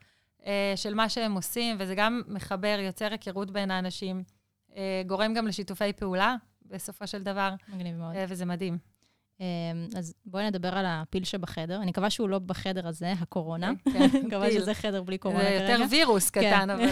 אה, 0.46 0.74
של 0.76 0.94
מה 0.94 1.10
שהם 1.10 1.34
עושים, 1.34 1.76
וזה 1.80 1.96
גם 1.96 2.22
מחבר, 2.28 2.78
יוצר 2.80 3.08
היכרות 3.12 3.52
בין 3.52 3.72
האנשים, 3.72 4.24
אה, 4.76 5.02
גורם 5.08 5.34
גם 5.34 5.48
לשיתופי 5.48 5.94
פעולה 5.94 6.36
בסופו 6.66 7.08
של 7.08 7.24
דבר, 7.24 7.54
מגניב 7.68 7.96
מאוד. 7.96 8.16
וזה 8.28 8.46
מדהים. 8.46 8.91
אמ, 9.42 9.88
אז 9.96 10.14
בואי 10.26 10.48
נדבר 10.48 10.78
על 10.78 10.86
הפיל 10.88 11.24
שבחדר. 11.24 11.82
אני 11.82 11.92
מקווה 11.92 12.10
שהוא 12.10 12.30
לא 12.30 12.40
בחדר 12.40 12.88
הזה, 12.88 13.12
הקורונה. 13.12 13.72
כן, 13.94 14.08
מקווה 14.26 14.50
פיל. 14.50 14.60
שזה 14.60 14.74
חדר 14.74 15.04
בלי 15.04 15.18
קורונה 15.18 15.44
זה 15.44 15.50
כרגע. 15.50 15.72
יותר 15.72 15.86
וירוס 15.90 16.30
כן. 16.30 16.42
קטן, 16.42 16.70
אבל... 16.70 16.86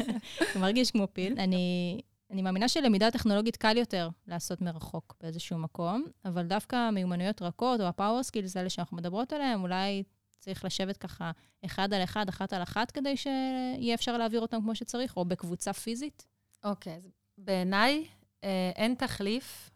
הוא 0.54 0.60
מרגיש 0.60 0.90
כמו 0.90 1.06
פיל. 1.12 1.34
אני, 1.38 2.00
אני 2.30 2.42
מאמינה 2.42 2.68
שלמידה 2.68 3.10
טכנולוגית 3.10 3.56
קל 3.56 3.76
יותר 3.76 4.08
לעשות 4.26 4.60
מרחוק 4.60 5.16
באיזשהו 5.20 5.58
מקום, 5.58 6.04
אבל 6.24 6.46
דווקא 6.46 6.76
המיומנויות 6.76 7.42
רכות, 7.42 7.80
או 7.80 7.86
ה 7.86 7.92
power 7.92 8.22
skills 8.22 8.56
האלה 8.56 8.68
שאנחנו 8.68 8.96
מדברות 8.96 9.32
עליהן, 9.32 9.60
אולי 9.60 10.02
צריך 10.38 10.64
לשבת 10.64 10.96
ככה 10.96 11.30
אחד 11.64 11.92
על 11.92 12.04
אחד, 12.04 12.28
אחת 12.28 12.52
על 12.52 12.62
אחת, 12.62 12.90
כדי 12.90 13.16
שיהיה 13.16 13.94
אפשר 13.94 14.18
להעביר 14.18 14.40
אותם 14.40 14.60
כמו 14.60 14.74
שצריך, 14.74 15.16
או 15.16 15.24
בקבוצה 15.24 15.72
פיזית. 15.72 16.26
אוקיי, 16.64 16.92
אז 16.96 17.10
בעיניי 17.38 18.04
אה, 18.44 18.70
אין 18.76 18.94
תחליף, 18.94 19.70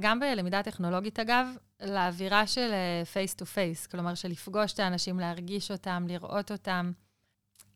גם 0.00 0.20
בלמידה 0.20 0.62
טכנולוגית 0.62 1.18
אגב, 1.20 1.46
לאווירה 1.82 2.46
של 2.46 2.70
face 3.12 3.34
to 3.34 3.46
face, 3.46 3.86
כלומר 3.86 4.14
של 4.14 4.28
לפגוש 4.28 4.72
את 4.72 4.80
האנשים, 4.80 5.20
להרגיש 5.20 5.70
אותם, 5.70 6.06
לראות 6.08 6.52
אותם. 6.52 6.92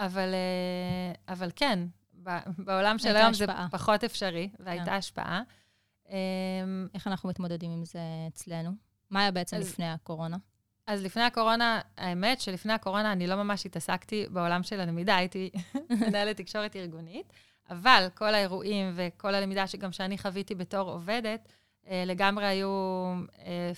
אבל, 0.00 0.34
אה, 0.34 1.32
אבל 1.34 1.50
כן, 1.56 1.78
בעולם 2.58 2.98
של 2.98 3.16
היום 3.16 3.32
זה 3.32 3.44
השפעה. 3.44 3.68
פחות 3.70 4.04
אפשרי, 4.04 4.50
והייתה 4.60 4.84
כן. 4.84 4.92
השפעה. 4.92 5.42
אה, 6.10 6.16
איך 6.94 7.06
אנחנו 7.06 7.28
מתמודדים 7.28 7.70
עם 7.70 7.84
זה 7.84 7.98
אצלנו? 8.28 8.70
מה 9.10 9.20
היה 9.20 9.30
בעצם 9.30 9.56
אז- 9.56 9.68
לפני 9.70 9.88
הקורונה? 9.90 10.36
אז 10.86 11.02
לפני 11.04 11.22
הקורונה, 11.22 11.80
האמת 11.96 12.40
שלפני 12.40 12.72
הקורונה 12.72 13.12
אני 13.12 13.26
לא 13.26 13.36
ממש 13.36 13.66
התעסקתי 13.66 14.26
בעולם 14.30 14.62
של 14.62 14.80
הלמידה, 14.80 15.16
הייתי 15.16 15.50
מנהלת 16.08 16.36
תקשורת 16.36 16.76
ארגונית, 16.76 17.32
אבל 17.70 18.06
כל 18.14 18.34
האירועים 18.34 18.92
וכל 18.96 19.34
הלמידה 19.34 19.66
שגם 19.66 19.92
שאני 19.92 20.18
חוויתי 20.18 20.54
בתור 20.54 20.90
עובדת, 20.90 21.48
לגמרי 21.90 22.46
היו 22.46 22.68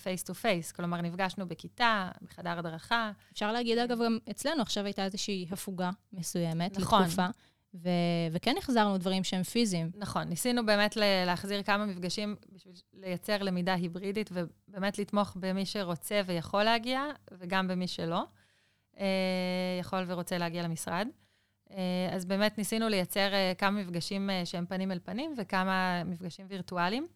face 0.02 0.22
to 0.22 0.34
face, 0.34 0.72
כלומר 0.72 1.00
נפגשנו 1.00 1.48
בכיתה, 1.48 2.10
בחדר 2.22 2.58
הדרכה. 2.58 3.10
אפשר 3.32 3.52
להגיד, 3.52 3.78
אגב, 3.78 3.98
גם 4.04 4.18
אצלנו 4.30 4.62
עכשיו 4.62 4.84
הייתה 4.84 5.04
איזושהי 5.04 5.46
הפוגה 5.50 5.90
מסוימת, 6.12 6.78
נכון. 6.78 7.02
לתקופה, 7.02 7.26
ו- 7.74 7.88
וכן 8.32 8.54
החזרנו 8.58 8.98
דברים 8.98 9.24
שהם 9.24 9.42
פיזיים. 9.42 9.90
נכון, 9.94 10.22
ניסינו 10.22 10.66
באמת 10.66 10.96
ל- 10.96 11.24
להחזיר 11.26 11.62
כמה 11.62 11.86
מפגשים 11.86 12.36
בשביל 12.52 12.74
לייצר 12.94 13.42
למידה 13.42 13.74
היברידית, 13.74 14.30
ובאמת 14.32 14.98
לתמוך 14.98 15.36
במי 15.40 15.66
שרוצה 15.66 16.20
ויכול 16.26 16.62
להגיע, 16.62 17.02
וגם 17.38 17.68
במי 17.68 17.88
שלא 17.88 18.24
אה, 18.98 19.06
יכול 19.80 20.04
ורוצה 20.06 20.38
להגיע 20.38 20.62
למשרד. 20.62 21.08
אה, 21.70 21.76
אז 22.12 22.24
באמת 22.24 22.58
ניסינו 22.58 22.88
לייצר 22.88 23.34
אה, 23.34 23.52
כמה 23.58 23.80
מפגשים 23.82 24.30
אה, 24.30 24.46
שהם 24.46 24.66
פנים 24.66 24.92
אל 24.92 24.98
פנים, 25.04 25.34
וכמה 25.38 26.02
מפגשים 26.04 26.46
וירטואליים. 26.48 27.06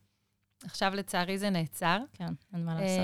עכשיו, 0.64 0.92
לצערי, 0.94 1.38
זה 1.38 1.50
נעצר. 1.50 1.98
כן, 2.12 2.32
אין 2.54 2.64
מה 2.64 2.74
לעשות. 2.74 2.98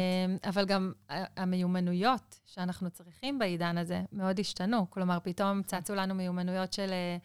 אה, 0.45 0.49
אבל 0.51 0.65
גם 0.65 0.93
ה- 1.11 1.43
המיומנויות 1.43 2.41
שאנחנו 2.47 2.91
צריכים 2.91 3.39
בעידן 3.39 3.79
הזה 3.79 4.03
מאוד 4.13 4.41
השתנו. 4.41 4.91
כלומר, 4.91 5.19
פתאום 5.23 5.63
צצו 5.63 5.95
לנו 5.95 6.15
מיומנויות 6.15 6.73
של 6.73 6.91
אה, 6.91 7.17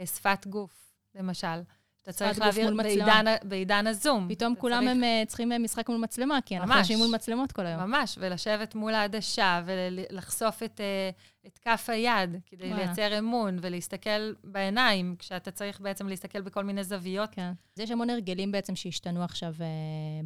אה, 0.00 0.06
שפת 0.06 0.46
גוף, 0.46 0.94
למשל. 1.14 1.60
שאתה 2.02 2.12
צריך 2.12 2.38
להעביר. 2.38 2.74
בעידן, 2.76 3.24
בעידן 3.42 3.86
הזום. 3.86 4.26
פתאום 4.28 4.52
אתה 4.52 4.60
כולם 4.60 4.78
צריך- 4.78 4.90
הם 4.96 5.04
אה, 5.04 5.22
צריכים 5.26 5.52
אה, 5.52 5.58
משחק 5.58 5.88
מול 5.88 5.98
מצלמה, 5.98 6.38
כי 6.46 6.56
אנחנו 6.56 6.74
ממש. 6.74 6.78
יושבים 6.78 6.98
מול 6.98 7.14
מצלמות 7.14 7.52
כל 7.52 7.66
היום. 7.66 7.80
ממש, 7.82 8.18
ולשבת 8.20 8.74
מול 8.74 8.94
העדשה, 8.94 9.62
ולחשוף 9.64 10.62
את, 10.62 10.80
אה, 10.80 11.10
את 11.46 11.58
כף 11.58 11.84
היד, 11.88 12.36
כדי 12.46 12.68
וואלה. 12.68 12.84
לייצר 12.84 13.18
אמון, 13.18 13.58
ולהסתכל 13.60 14.32
בעיניים, 14.44 15.16
כשאתה 15.18 15.50
צריך 15.50 15.80
בעצם 15.80 16.08
להסתכל 16.08 16.40
בכל 16.40 16.64
מיני 16.64 16.84
זוויות. 16.84 17.30
כן. 17.32 17.52
אז 17.76 17.82
יש 17.82 17.90
המון 17.90 18.10
הרגלים 18.10 18.52
בעצם 18.52 18.76
שהשתנו 18.76 19.24
עכשיו 19.24 19.54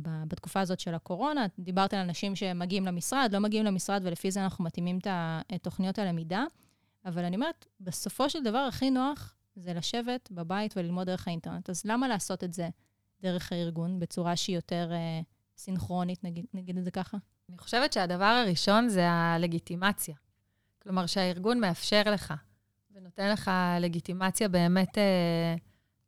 ב- 0.03 0.09
בתקופה 0.29 0.61
הזאת 0.61 0.81
של 0.81 0.95
הקורונה. 0.95 1.47
דיברת 1.59 1.95
על 1.95 2.01
אנשים 2.01 2.37
שמגיעים 2.37 2.87
למשרד, 2.87 3.31
לא 3.33 3.39
מגיעים 3.39 3.65
למשרד, 3.65 4.01
ולפי 4.05 4.31
זה 4.31 4.45
אנחנו 4.45 4.65
מתאימים 4.65 4.99
את 5.55 5.63
תוכניות 5.63 5.99
הלמידה. 5.99 6.45
אבל 7.05 7.25
אני 7.25 7.37
אומרת, 7.37 7.67
בסופו 7.81 8.31
של 8.31 8.43
דבר, 8.43 8.59
הכי 8.59 8.91
נוח 8.91 9.36
זה 9.57 9.75
לשבת 9.75 10.29
בבית 10.31 10.77
וללמוד 10.77 11.07
דרך 11.07 11.29
האינטרנט. 11.29 11.71
אז 11.71 11.83
למה 11.85 12.09
לעשות 12.09 12.45
את 12.45 12.53
זה 12.53 12.69
דרך 13.21 13.53
הארגון, 13.53 13.99
בצורה 13.99 14.37
שהיא 14.37 14.57
יותר 14.57 14.93
אה, 14.93 15.21
סינכרונית, 15.57 16.25
נגיד, 16.25 16.47
נגיד 16.55 16.79
את 16.79 16.85
זה 16.85 16.91
ככה? 16.91 17.17
אני 17.49 17.59
חושבת 17.59 17.93
שהדבר 17.93 18.25
הראשון 18.25 18.89
זה 18.89 19.11
הלגיטימציה. 19.11 20.15
כלומר, 20.83 21.07
שהארגון 21.07 21.61
מאפשר 21.61 22.03
לך, 22.07 22.35
ונותן 22.95 23.33
לך 23.33 23.51
לגיטימציה 23.81 24.49
באמת 24.49 24.99
אה, 24.99 25.55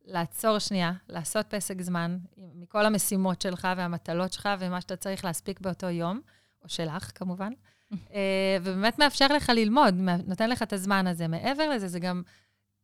לעצור 0.05 0.59
שנייה, 0.59 0.93
לעשות 1.09 1.45
פסק 1.49 1.81
זמן 1.81 2.17
מכל 2.37 2.85
המשימות 2.85 3.41
שלך 3.41 3.67
והמטלות 3.77 4.33
שלך 4.33 4.49
ומה 4.59 4.81
שאתה 4.81 4.95
צריך 4.95 5.25
להספיק 5.25 5.59
באותו 5.59 5.89
יום, 5.89 6.21
או 6.63 6.69
שלך, 6.69 7.11
כמובן. 7.15 7.53
אה, 8.13 8.57
ובאמת 8.61 8.99
מאפשר 8.99 9.27
לך 9.27 9.49
ללמוד, 9.49 9.93
נותן 10.27 10.49
לך 10.49 10.63
את 10.63 10.73
הזמן 10.73 11.07
הזה. 11.07 11.27
מעבר 11.27 11.69
לזה, 11.69 11.87
זה 11.87 11.99
גם 11.99 12.21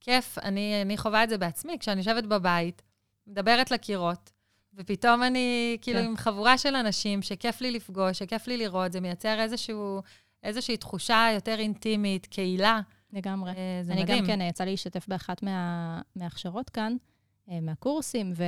כיף, 0.01 0.37
אני, 0.37 0.81
אני 0.81 0.97
חווה 0.97 1.23
את 1.23 1.29
זה 1.29 1.37
בעצמי, 1.37 1.79
כשאני 1.79 1.97
יושבת 1.97 2.23
בבית, 2.23 2.81
מדברת 3.27 3.71
לקירות, 3.71 4.31
ופתאום 4.73 5.23
אני 5.23 5.77
כאילו 5.81 5.99
כן. 5.99 6.05
עם 6.05 6.17
חבורה 6.17 6.57
של 6.57 6.75
אנשים 6.75 7.21
שכיף 7.21 7.61
לי 7.61 7.71
לפגוש, 7.71 8.19
שכיף 8.19 8.47
לי 8.47 8.57
לראות, 8.57 8.91
זה 8.91 9.01
מייצר 9.01 9.39
איזשהו, 9.39 10.01
איזושהי 10.43 10.77
תחושה 10.77 11.27
יותר 11.33 11.59
אינטימית, 11.59 12.25
קהילה. 12.25 12.81
לגמרי. 13.13 13.51
אה, 13.51 13.79
זה 13.83 13.93
אני 13.93 14.03
מדהים. 14.03 14.19
גם 14.19 14.25
כן, 14.25 14.41
יצא 14.41 14.63
לי 14.63 14.71
להשתתף 14.71 15.07
באחת 15.07 15.43
מה, 15.43 16.01
מההכשרות 16.15 16.69
כאן, 16.69 16.95
אה, 17.49 17.59
מהקורסים, 17.61 18.33
ו... 18.35 18.43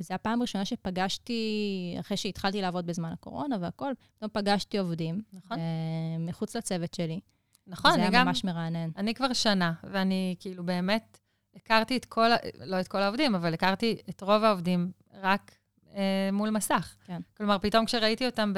וזו 0.00 0.14
הפעם 0.14 0.40
הראשונה 0.40 0.64
שפגשתי, 0.64 1.96
אחרי 2.00 2.16
שהתחלתי 2.16 2.62
לעבוד 2.62 2.86
בזמן 2.86 3.12
הקורונה 3.12 3.56
והכול, 3.60 3.94
פתאום 4.16 4.30
פגשתי 4.32 4.78
עובדים, 4.78 5.22
נכון, 5.32 5.58
אה, 5.58 6.18
מחוץ 6.18 6.56
לצוות 6.56 6.94
שלי. 6.94 7.20
נכון, 7.66 7.90
זה 7.90 7.96
אני 7.96 8.04
היה 8.04 8.10
גם, 8.10 8.26
ממש 8.26 8.44
מרענן. 8.44 8.90
אני 8.96 9.14
כבר 9.14 9.32
שנה, 9.32 9.72
ואני 9.84 10.34
כאילו 10.40 10.64
באמת 10.64 11.18
הכרתי 11.56 11.96
את 11.96 12.04
כל, 12.04 12.28
לא 12.64 12.80
את 12.80 12.88
כל 12.88 13.02
העובדים, 13.02 13.34
אבל 13.34 13.54
הכרתי 13.54 13.96
את 14.10 14.22
רוב 14.22 14.44
העובדים 14.44 14.90
רק 15.22 15.52
אה, 15.94 16.30
מול 16.32 16.50
מסך. 16.50 16.96
כן. 17.04 17.20
כלומר, 17.36 17.58
פתאום 17.58 17.86
כשראיתי 17.86 18.26
אותם 18.26 18.52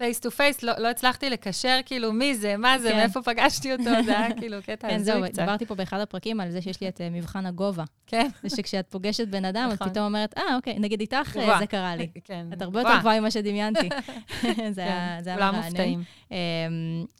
ב 0.00 0.04
face 0.04 0.20
to 0.20 0.30
face, 0.30 0.62
לא, 0.62 0.88
הצלחתי 0.88 1.30
לקשר 1.30 1.78
כאילו 1.86 2.12
מי 2.12 2.34
זה, 2.34 2.56
מה 2.56 2.78
זה, 2.78 2.90
כן. 2.90 2.96
מאיפה 2.96 3.22
פגשתי 3.22 3.72
אותו, 3.72 3.84
זה 4.04 4.18
היה 4.18 4.34
כאילו 4.38 4.56
קטע 4.66 4.88
כן, 4.88 4.94
הזוי 4.94 5.04
זהו, 5.04 5.22
קצת. 5.24 5.40
דיברתי 5.40 5.66
פה 5.66 5.74
באחד 5.74 6.00
הפרקים 6.00 6.40
על 6.40 6.50
זה 6.50 6.62
שיש 6.62 6.80
לי 6.80 6.88
את 6.88 7.00
אה, 7.00 7.10
מבחן 7.10 7.46
הגובה. 7.46 7.84
כן, 8.06 8.28
זה 8.42 8.56
שכשאת 8.56 8.86
פוגשת 8.90 9.28
בן 9.28 9.44
אדם, 9.44 9.68
את 9.68 9.74
נכון. 9.74 9.88
פתאום 9.88 10.04
אומרת, 10.04 10.38
אה, 10.38 10.56
אוקיי, 10.56 10.78
נגיד 10.78 11.00
איתך 11.00 11.36
אה. 11.36 11.58
זה 11.58 11.66
קרה 11.66 11.96
לי. 11.96 12.08
כן. 12.24 12.46
את 12.52 12.62
הרבה. 12.62 12.80
יותר 12.80 12.98
גבוהה 13.00 13.20
ממה 13.20 13.30
שדמיינתי. 13.30 13.88
זה 14.76 14.80
היה 14.80 15.18
כן, 15.24 15.36
מרענן. 15.36 16.02
אמ, 16.30 16.36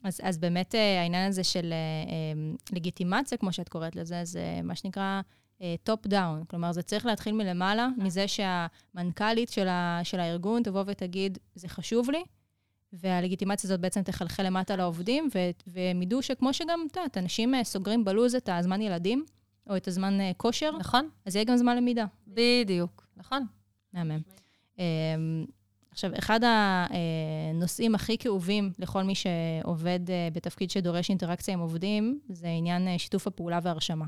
אז, 0.05 0.21
אז 0.23 0.39
באמת 0.39 0.75
אה, 0.75 1.01
העניין 1.01 1.29
הזה 1.29 1.45
של 1.45 1.73
אמ, 2.33 2.57
לגיטימציה, 2.73 3.39
כמו 3.39 3.53
שאת 3.53 3.69
קוראת 3.69 3.97
לזה, 3.97 4.21
זה 4.25 4.61
מה 4.63 4.75
שנקרא 4.75 5.21
top 5.83 6.07
down. 6.07 6.45
כלומר, 6.45 6.73
זה 6.73 6.83
צריך 6.83 7.07
להתחיל 7.07 7.33
מלמעלה, 7.33 7.89
מזה 7.97 8.25
שהמנכ"לית 8.29 9.49
של, 9.49 9.69
ה, 9.69 10.01
של 10.03 10.21
הארגון 10.21 10.63
תבוא 10.63 10.85
ותגיד, 10.87 11.39
זה 11.55 11.69
חשוב 11.69 12.11
לי, 12.11 12.23
והלגיטימציה 12.93 13.69
הזאת 13.69 13.81
בעצם 13.81 14.03
תחלחל 14.03 14.43
למטה 14.43 14.77
לעובדים, 14.77 15.29
והם 15.67 16.03
ידעו 16.03 16.23
שכמו 16.23 16.55
שגם, 16.55 16.87
את 16.91 16.97
יודעת, 16.97 17.19
אנשים 17.19 17.55
אה, 17.55 17.65
סוגרים 17.65 18.05
בלוז 18.05 18.35
את 18.35 18.49
הזמן 18.53 18.83
ילדים, 18.83 19.25
או 19.71 19.77
את 19.77 19.89
הזמן 19.89 20.21
אה, 20.21 20.31
כושר, 20.37 20.71
נכון, 20.79 21.09
אז 21.27 21.37
יהיה 21.37 21.45
גם 21.45 21.57
זמן 21.57 21.77
למידה. 21.77 22.05
בדיוק, 22.27 23.07
נכון. 23.17 23.47
מהמם. 23.93 24.21
אמ, 24.79 25.45
עכשיו, 25.91 26.11
אחד 26.19 26.41
הנושאים 26.45 27.95
הכי 27.95 28.19
כאובים 28.19 28.73
לכל 28.79 29.03
מי 29.03 29.15
שעובד 29.15 30.11
אה, 30.11 30.29
בתפקיד 30.33 30.71
שדורש 30.71 31.09
אינטראקציה 31.09 31.55
עם 31.55 31.61
עובדים, 31.61 32.21
זה 32.29 32.49
עניין 32.49 32.89
אה, 32.89 32.99
שיתוף 32.99 33.27
הפעולה 33.27 33.59
וההרשמה. 33.63 34.05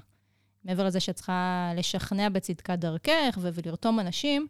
מעבר 0.64 0.84
לזה 0.84 1.00
שאת 1.00 1.14
צריכה 1.14 1.72
לשכנע 1.76 2.28
בצדקת 2.28 2.78
דרכך 2.78 3.38
ולרתום 3.40 4.00
אנשים, 4.00 4.46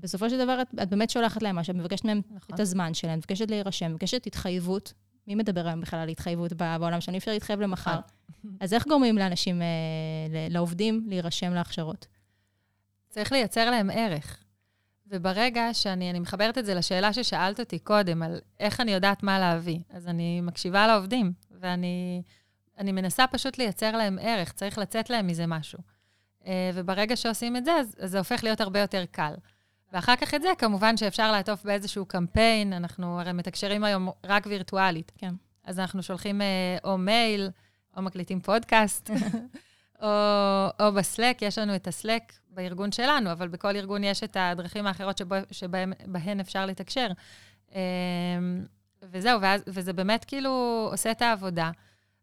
בסופו 0.00 0.30
של 0.30 0.38
דבר 0.38 0.62
את, 0.62 0.68
את 0.82 0.88
באמת 0.88 1.10
שולחת 1.10 1.42
להם 1.42 1.56
משהו, 1.56 1.70
את 1.70 1.76
מבקשת 1.76 2.04
מהם 2.04 2.20
נכון. 2.30 2.54
את 2.54 2.60
הזמן 2.60 2.94
שלהם, 2.94 3.18
מבקשת 3.18 3.50
להירשם, 3.50 3.90
מבקשת 3.90 4.26
התחייבות. 4.26 4.92
מי 5.26 5.34
מדבר 5.34 5.66
היום 5.66 5.80
בכלל 5.80 6.00
על 6.00 6.08
התחייבות 6.08 6.52
בעולם 6.52 7.00
שלנו? 7.00 7.14
אי 7.14 7.18
אפשר 7.18 7.30
להתחייב 7.30 7.60
למחר. 7.60 7.98
נכון. 8.28 8.56
אז 8.60 8.74
איך 8.74 8.86
גורמים 8.86 9.18
לאנשים, 9.18 9.62
אה, 9.62 9.66
לעובדים, 10.50 11.04
להירשם 11.08 11.52
להכשרות? 11.52 12.06
צריך 13.08 13.32
לייצר 13.32 13.70
להם 13.70 13.90
ערך. 13.90 14.44
וברגע 15.10 15.74
שאני 15.74 16.10
אני 16.10 16.20
מחברת 16.20 16.58
את 16.58 16.66
זה 16.66 16.74
לשאלה 16.74 17.12
ששאלת 17.12 17.60
אותי 17.60 17.78
קודם, 17.78 18.22
על 18.22 18.40
איך 18.60 18.80
אני 18.80 18.92
יודעת 18.92 19.22
מה 19.22 19.38
להביא, 19.38 19.78
אז 19.90 20.08
אני 20.08 20.40
מקשיבה 20.40 20.86
לעובדים, 20.86 21.32
ואני 21.60 22.22
אני 22.78 22.92
מנסה 22.92 23.26
פשוט 23.26 23.58
לייצר 23.58 23.96
להם 23.96 24.18
ערך, 24.22 24.52
צריך 24.52 24.78
לצאת 24.78 25.10
להם 25.10 25.26
מזה 25.26 25.46
משהו. 25.46 25.78
אה, 26.46 26.70
וברגע 26.74 27.16
שעושים 27.16 27.56
את 27.56 27.64
זה, 27.64 27.72
אז, 27.72 27.96
אז 27.98 28.10
זה 28.10 28.18
הופך 28.18 28.44
להיות 28.44 28.60
הרבה 28.60 28.80
יותר 28.80 29.04
קל. 29.10 29.34
ואחר 29.92 30.16
כך 30.16 30.34
את 30.34 30.42
זה, 30.42 30.48
כמובן 30.58 30.96
שאפשר 30.96 31.32
לעטוף 31.32 31.64
באיזשהו 31.64 32.06
קמפיין, 32.06 32.72
אנחנו 32.72 33.20
הרי 33.20 33.32
מתקשרים 33.32 33.84
היום 33.84 34.08
רק 34.24 34.46
וירטואלית. 34.46 35.12
כן. 35.18 35.34
אז 35.64 35.78
אנחנו 35.78 36.02
שולחים 36.02 36.42
אה, 36.42 36.46
או 36.84 36.98
מייל, 36.98 37.50
או 37.96 38.02
מקליטים 38.02 38.40
פודקאסט, 38.40 39.10
או, 40.02 40.08
או 40.80 40.92
בסלק, 40.92 41.42
יש 41.42 41.58
לנו 41.58 41.76
את 41.76 41.86
הסלק 41.86 42.32
בארגון 42.50 42.92
שלנו, 42.92 43.32
אבל 43.32 43.48
בכל 43.48 43.76
ארגון 43.76 44.04
יש 44.04 44.22
את 44.22 44.36
הדרכים 44.40 44.86
האחרות 44.86 45.18
שבו, 45.18 45.34
שבהן 45.50 46.40
אפשר 46.40 46.66
לתקשר. 46.66 47.08
אה, 47.74 47.80
וזהו, 49.02 49.40
ואז, 49.40 49.62
וזה 49.66 49.92
באמת 49.92 50.24
כאילו 50.24 50.88
עושה 50.92 51.10
את 51.10 51.22
העבודה. 51.22 51.70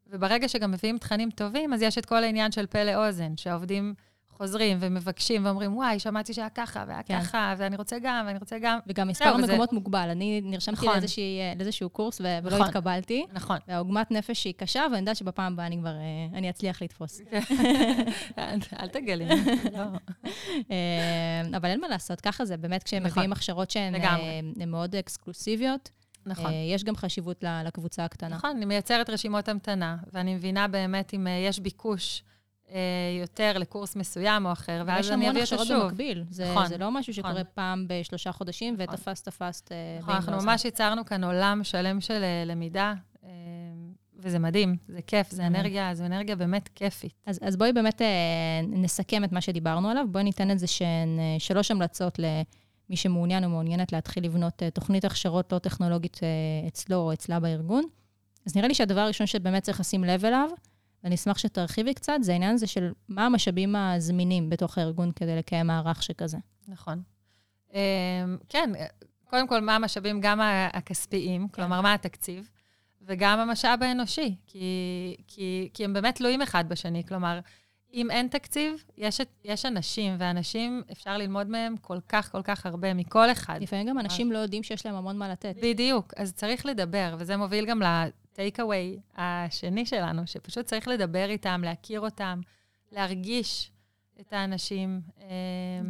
וברגע 0.10 0.48
שגם 0.48 0.72
מביאים 0.72 0.98
תכנים 0.98 1.30
טובים, 1.30 1.74
אז 1.74 1.82
יש 1.82 1.98
את 1.98 2.06
כל 2.06 2.24
העניין 2.24 2.52
של 2.52 2.66
פה 2.66 2.84
לאוזן, 2.84 3.38
שהעובדים 3.38 3.94
חוזרים 4.38 4.78
ומבקשים 4.82 5.46
ואומרים, 5.46 5.78
וואי, 5.78 6.00
שמעתי 6.00 6.34
שהיה 6.34 6.50
ככה 6.50 6.84
והיה 6.88 7.04
כן. 7.04 7.22
ככה, 7.22 7.56
ואני 7.58 7.76
רוצה 7.76 8.00
גם, 8.00 8.24
ואני 8.28 8.40
רוצה 8.40 8.60
גם. 8.60 8.80
וגם 8.88 9.08
מספר 9.08 9.26
המקומות 9.26 9.70
וזה... 9.70 9.76
מוגבל. 9.76 10.10
אני 10.12 10.42
נרשמתי 10.44 10.78
נכון. 10.78 10.92
לאיזושהי, 10.92 11.40
לאיזשהו 11.58 11.90
קורס 11.90 12.22
ו- 12.22 12.38
ולא 12.44 12.56
נכון. 12.56 12.68
התקבלתי. 12.68 13.26
נכון. 13.34 13.58
והעוגמת 13.68 14.12
נפש 14.12 14.46
היא 14.46 14.54
קשה, 14.58 14.86
ואני 14.92 15.00
יודעת 15.00 15.16
שבפעם 15.16 15.54
הבאה 15.54 15.68
אני 15.68 15.78
כבר, 15.78 15.90
אה, 15.96 16.38
אני 16.38 16.50
אצליח 16.50 16.82
לתפוס. 16.82 17.22
אל 18.80 18.88
תגלי. 18.92 19.28
לא. 19.78 19.84
אה, 20.72 21.58
אבל 21.58 21.70
אין 21.70 21.82
מה 21.82 21.88
לעשות, 21.88 22.22
ככה 22.22 22.46
זה. 22.46 22.58
באמת, 22.58 22.84
כשהם 22.84 23.04
נכון. 23.04 23.12
מביאים 23.12 23.32
הכשרות 23.32 23.72
שהן 23.72 23.96
אה, 23.96 24.40
מאוד 24.68 24.96
אקסקלוסיביות, 24.96 25.90
נכון. 26.28 26.52
יש 26.74 26.84
גם 26.84 26.96
חשיבות 26.96 27.44
לקבוצה 27.66 28.06
הקטנה. 28.06 28.36
נכון, 28.36 28.50
אני 28.50 28.66
מייצרת 28.66 29.10
רשימות 29.10 29.50
המתנה, 29.50 29.98
ואני 30.14 30.36
מבינה 30.36 30.68
באמת 30.68 31.14
אם 31.14 31.28
יש 31.48 31.60
ביקוש. 31.60 32.24
אה, 32.72 32.80
יותר 33.22 33.58
לקורס 33.58 33.96
מסוים 33.96 34.46
או 34.46 34.52
אחר, 34.52 34.84
ואז 34.88 35.12
אני 35.12 35.30
אביא 35.30 35.42
אותו 35.42 35.50
שוב. 35.50 35.62
יש 35.62 35.72
המון 35.72 35.82
הכשרות 35.82 35.92
במקביל. 35.92 36.24
זה, 36.30 36.52
נכון, 36.52 36.66
זה 36.66 36.78
לא 36.78 36.92
משהו 36.92 37.14
שקורה 37.14 37.34
נכון. 37.34 37.44
פעם 37.54 37.86
בשלושה 37.88 38.32
חודשים, 38.32 38.74
נכון. 38.74 38.96
ותפסת, 38.96 39.26
תפסת. 39.26 39.72
אה, 39.72 39.98
נכון, 40.00 40.16
אנחנו 40.16 40.32
ממש 40.32 40.66
ייצרנו 40.66 41.06
כאן 41.06 41.24
עולם 41.24 41.64
שלם 41.64 42.02
של 42.02 42.24
אה, 42.24 42.44
למידה, 42.46 42.94
וזה 44.20 44.40
מדהים, 44.40 44.78
זה 44.88 45.02
כיף, 45.08 45.32
זה 45.32 45.48
אנרגיה, 45.48 45.96
זו 45.96 46.06
אנרגיה 46.06 46.36
באמת 46.36 46.70
כיפית. 46.76 47.14
אז, 47.26 47.40
אז 47.42 47.56
בואי 47.56 47.74
באמת 47.74 48.02
נסכם 48.68 49.24
את 49.24 49.32
מה 49.32 49.42
שדיברנו 49.42 49.90
עליו. 49.90 50.06
בואי 50.12 50.24
ניתן 50.24 50.50
איזה 50.50 50.68
שהן 50.68 51.20
שלוש 51.40 51.72
המלצות 51.72 52.20
למי 52.90 52.98
שמעוניין 52.98 53.44
או 53.44 53.50
מעוניינת 53.50 53.92
להתחיל 53.92 54.26
לבנות 54.26 54.64
תוכנית 54.74 55.06
הכשרות 55.06 55.54
לא 55.54 55.60
טכנולוגית 55.60 56.20
אצלו 56.68 56.98
או 56.98 57.14
אצלה 57.14 57.40
בארגון. 57.40 57.84
אז 58.46 58.56
נראה 58.56 58.68
לי 58.68 58.74
שהדבר 58.74 59.00
הראשון 59.00 59.28
שבאמת 59.28 59.64
צריך 59.64 59.80
לשים 59.80 60.04
לב 60.04 60.26
אליו, 60.26 60.50
ואני 61.04 61.16
אשמח 61.16 61.38
שתרחיבי 61.38 61.94
קצת, 61.94 62.14
זה 62.22 62.32
העניין 62.32 62.54
הזה 62.54 62.68
של 62.68 62.92
מה 63.10 63.26
המשאבים 63.26 63.76
הזמינים 63.76 64.50
בתוך 64.50 64.78
הארגון 64.78 65.12
כדי 65.12 65.36
לקיים 65.36 65.68
מערך 65.68 66.04
שכזה. 66.04 66.38
נכון. 66.68 67.02
אמ, 67.74 67.80
כן, 68.50 68.70
קודם 69.30 69.48
כל, 69.48 69.62
מה 69.62 69.76
המשאבים 69.76 70.22
גם 70.22 70.40
הכספיים, 70.74 71.48
כן. 71.48 71.54
כלומר, 71.54 71.82
מה 71.82 71.94
התקציב, 71.94 72.50
וגם 73.02 73.40
המשאב 73.40 73.84
האנושי, 73.84 74.36
כי, 74.48 75.16
כי, 75.28 75.70
כי 75.74 75.86
הם 75.86 75.94
באמת 75.94 76.16
תלויים 76.16 76.42
אחד 76.42 76.70
בשני. 76.70 77.04
כלומר, 77.08 77.40
אם 77.98 78.12
אין 78.12 78.28
תקציב, 78.28 78.84
יש, 78.98 79.22
יש 79.44 79.66
אנשים, 79.66 80.16
ואנשים, 80.20 80.84
אפשר 80.92 81.18
ללמוד 81.18 81.48
מהם 81.48 81.78
כל 81.78 81.98
כך, 82.10 82.32
כל 82.32 82.42
כך 82.42 82.66
הרבה, 82.66 82.94
מכל 82.94 83.32
אחד. 83.32 83.60
לפעמים 83.62 83.88
גם 83.88 84.00
אנשים 84.00 84.32
לא 84.32 84.38
יודעים 84.38 84.64
שיש 84.64 84.86
להם 84.86 84.96
המון 84.96 85.18
מה 85.18 85.30
לתת. 85.30 85.56
בדיוק, 85.62 86.14
אז 86.18 86.34
צריך 86.34 86.66
לדבר, 86.66 87.16
וזה 87.20 87.38
מוביל 87.38 87.66
גם 87.66 87.82
הטייק 87.86 88.60
אווי 88.60 89.00
השני 89.16 89.86
שלנו, 89.86 90.28
שפשוט 90.28 90.66
צריך 90.66 90.88
לדבר 90.88 91.30
איתם, 91.30 91.62
להכיר 91.66 92.00
אותם, 92.00 92.42
להרגיש 92.92 93.72
את 94.20 94.34
האנשים. 94.34 95.02
אה, 95.22 95.28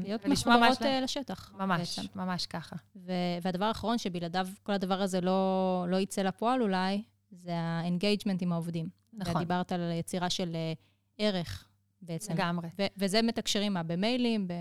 להיות 0.04 0.26
מחוברות 0.26 0.82
לה... 0.82 1.02
לשטח. 1.02 1.52
ממש, 1.58 2.00
בעצם. 2.00 2.20
ממש 2.20 2.46
ככה. 2.46 2.76
ו- 2.96 3.12
והדבר 3.42 3.66
האחרון, 3.66 3.98
שבלעדיו 3.98 4.48
כל 4.64 4.72
הדבר 4.72 5.02
הזה 5.02 5.22
לא, 5.22 5.86
לא 5.90 5.98
יצא 5.98 6.22
לפועל 6.22 6.62
אולי, 6.62 7.04
זה 7.32 7.52
ה 7.56 7.63
engagement 7.63 8.42
עם 8.42 8.52
העובדים. 8.52 8.90
נכון. 9.14 9.36
ודיברת 9.36 9.72
על 9.72 9.92
יצירה 9.92 10.30
של 10.30 10.56
uh, 10.56 10.78
ערך 11.18 11.67
בעצם. 12.02 12.34
לגמרי. 12.34 12.68
ו- 12.80 12.86
וזה 12.98 13.22
מתקשרים 13.22 13.74
מה? 13.74 13.84
במיילים? 13.84 14.48
ב... 14.48 14.54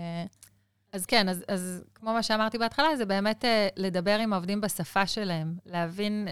אז 0.91 1.05
כן, 1.05 1.29
אז, 1.29 1.43
אז 1.47 1.83
כמו 1.95 2.13
מה 2.13 2.23
שאמרתי 2.23 2.57
בהתחלה, 2.57 2.95
זה 2.95 3.05
באמת 3.05 3.43
uh, 3.43 3.47
לדבר 3.77 4.19
עם 4.19 4.33
העובדים 4.33 4.61
בשפה 4.61 5.07
שלהם, 5.07 5.57
להבין 5.65 6.27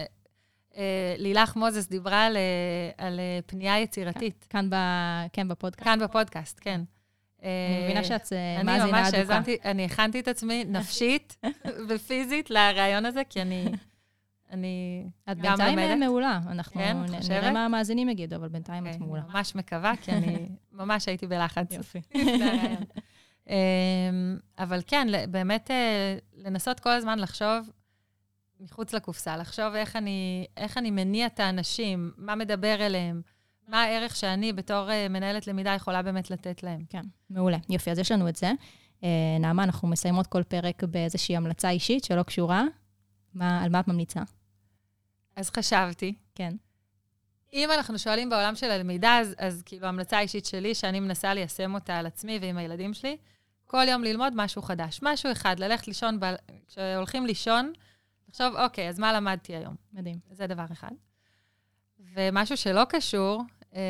אה, 0.76 1.14
לילך 1.18 1.56
מוזס 1.56 1.86
דיברה 1.88 2.26
על, 2.26 2.36
אה, 2.36 3.06
על 3.06 3.20
אה, 3.20 3.38
פנייה 3.46 3.80
יצירתית. 3.80 4.46
כאן, 4.50 4.70
ב, 4.70 4.74
כן, 5.32 5.48
בפודקאסט. 5.48 5.84
כאן 5.84 5.98
בפודקאסט, 6.02 6.58
כן. 6.60 6.80
אני 7.42 7.84
מבינה 7.84 8.04
שאת 8.04 8.32
מאזינה 8.64 8.84
אדוקה. 8.84 8.98
אני 8.98 9.02
ממש 9.02 9.14
האזנתי, 9.14 9.56
אני 9.64 9.84
הכנתי 9.84 10.20
את 10.20 10.28
עצמי 10.28 10.64
נפשית 10.64 11.36
ופיזית 11.88 12.50
לרעיון 12.50 13.06
הזה, 13.06 13.22
כי 13.28 13.42
אני... 13.42 13.66
אני 14.50 15.06
את 15.30 15.38
בינתיים 15.38 16.00
מעולה. 16.00 16.40
אנחנו 16.46 16.80
כן, 16.80 16.96
נראה 17.28 17.52
מה 17.52 17.64
המאזינים 17.64 18.08
יגידו, 18.08 18.36
אבל 18.36 18.48
בינתיים 18.48 18.86
את 18.86 18.92
אוקיי, 18.92 19.06
מעולה. 19.06 19.22
אני 19.22 19.30
ממש 19.34 19.54
מקווה, 19.54 19.92
כי 20.02 20.12
אני 20.12 20.48
ממש 20.72 21.08
הייתי 21.08 21.26
בלחץ. 21.26 21.72
יופי. 21.72 22.00
אמ, 23.48 23.54
אבל 24.58 24.80
כן, 24.86 25.08
באמת 25.30 25.70
לנסות 26.36 26.80
כל 26.80 26.90
הזמן 26.90 27.18
לחשוב 27.18 27.70
מחוץ 28.60 28.92
לקופסה, 28.92 29.36
לחשוב 29.36 29.74
איך 29.74 29.96
אני, 29.96 30.46
איך 30.56 30.78
אני 30.78 30.90
מניע 30.90 31.26
את 31.26 31.40
האנשים, 31.40 32.12
מה 32.16 32.34
מדבר 32.34 32.86
אליהם, 32.86 33.22
מה 33.68 33.82
הערך 33.82 34.16
שאני 34.16 34.52
בתור 34.52 34.88
uh, 34.88 35.08
מנהלת 35.10 35.46
למידה 35.46 35.70
יכולה 35.70 36.02
באמת 36.02 36.30
לתת 36.30 36.62
להם. 36.62 36.84
כן, 36.88 37.02
מעולה. 37.30 37.58
יופי, 37.70 37.90
אז 37.90 37.98
יש 37.98 38.12
לנו 38.12 38.28
את 38.28 38.36
זה. 38.36 38.52
נעמה, 39.40 39.64
אנחנו 39.64 39.88
מסיימות 39.88 40.26
כל 40.26 40.42
פרק 40.42 40.84
באיזושהי 40.84 41.36
המלצה 41.36 41.70
אישית 41.70 42.04
שלא 42.04 42.22
קשורה. 42.22 42.64
מה, 43.34 43.64
על 43.64 43.70
מה 43.70 43.80
את 43.80 43.88
ממליצה? 43.88 44.20
אז 45.36 45.50
חשבתי. 45.50 46.14
כן. 46.34 46.54
אם 47.52 47.70
אנחנו 47.72 47.98
שואלים 47.98 48.30
בעולם 48.30 48.54
של 48.54 48.70
הלמידה, 48.70 49.18
אז, 49.20 49.34
אז 49.38 49.62
כאילו 49.66 49.86
המלצה 49.86 50.18
האישית 50.18 50.46
שלי, 50.46 50.74
שאני 50.74 51.00
מנסה 51.00 51.34
ליישם 51.34 51.74
אותה 51.74 51.96
על 51.96 52.06
עצמי 52.06 52.38
ועם 52.42 52.58
הילדים 52.58 52.94
שלי, 52.94 53.16
כל 53.66 53.84
יום 53.88 54.04
ללמוד 54.04 54.32
משהו 54.36 54.62
חדש. 54.62 55.00
משהו 55.02 55.32
אחד, 55.32 55.58
ללכת 55.58 55.88
לישון, 55.88 56.20
ב... 56.20 56.24
כשהולכים 56.66 57.26
לישון, 57.26 57.72
לחשוב, 58.28 58.56
אוקיי, 58.56 58.88
אז 58.88 58.98
מה 58.98 59.12
למדתי 59.12 59.56
היום? 59.56 59.74
מדהים. 59.92 60.18
זה 60.30 60.46
דבר 60.46 60.64
אחד. 60.72 60.90
ומשהו 62.14 62.56
שלא 62.56 62.84
קשור, 62.88 63.42
אה, 63.74 63.80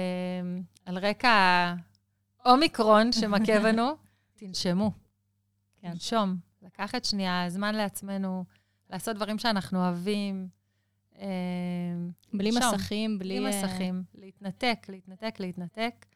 על 0.86 0.98
רקע 0.98 1.74
אומיקרון 2.46 3.12
שמכה 3.12 3.60
בנו, 3.60 3.96
תנשמו. 4.38 4.92
כן. 5.80 5.92
תנשום. 5.92 6.36
לקחת 6.62 7.04
שנייה, 7.04 7.44
זמן 7.48 7.74
לעצמנו, 7.74 8.44
לעשות 8.90 9.16
דברים 9.16 9.38
שאנחנו 9.38 9.78
אוהבים. 9.78 10.48
אה, 11.18 11.26
בלי 12.32 12.50
נשום. 12.50 12.74
מסכים, 12.74 13.18
בלי... 13.18 13.40
בלי 13.40 13.48
מסכים. 13.48 14.02
להתנתק, 14.14 14.86
להתנתק, 14.88 15.40
להתנתק, 15.40 16.06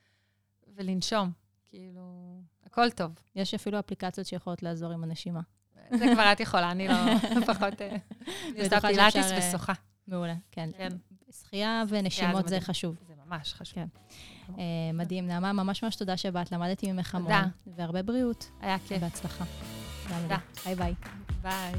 ולנשום. 0.76 1.30
כאילו, 1.68 2.02
הכל 2.66 2.90
טוב. 2.90 3.12
יש 3.36 3.54
אפילו 3.54 3.78
אפליקציות 3.78 4.26
שיכולות 4.26 4.62
לעזור 4.62 4.92
עם 4.92 5.04
הנשימה. 5.04 5.40
זה 5.98 6.04
כבר 6.14 6.32
את 6.32 6.40
יכולה, 6.40 6.70
אני 6.70 6.88
לא, 6.88 6.94
פחות... 7.54 7.82
אה, 7.82 7.96
אני 8.50 8.64
עושה 8.64 8.80
פילאטיס 8.80 9.26
ושוחה. 9.38 9.72
מעולה, 10.08 10.34
כן. 10.50 10.70
כן. 10.76 10.88
שחייה 11.32 11.84
ונשימות 11.88 12.48
זה 12.48 12.60
חשוב. 12.60 12.96
זה 13.06 13.14
ממש 13.26 13.54
חשוב. 13.54 13.74
כן. 13.74 13.86
אה, 14.58 14.92
מדהים. 14.94 15.26
נעמה, 15.26 15.52
ממש 15.52 15.84
ממש 15.84 15.96
תודה 15.96 16.16
שבאת, 16.16 16.52
למדתי 16.52 16.92
ממך 16.92 17.14
המון. 17.14 17.32
תודה. 17.32 17.46
והרבה 17.76 18.02
בריאות. 18.02 18.50
היה 18.60 18.78
כיף. 18.78 19.00
בהצלחה. 19.00 19.44
תודה. 20.08 20.38
ביי 20.64 20.74
ביי. 20.74 20.94
ביי. 21.42 21.72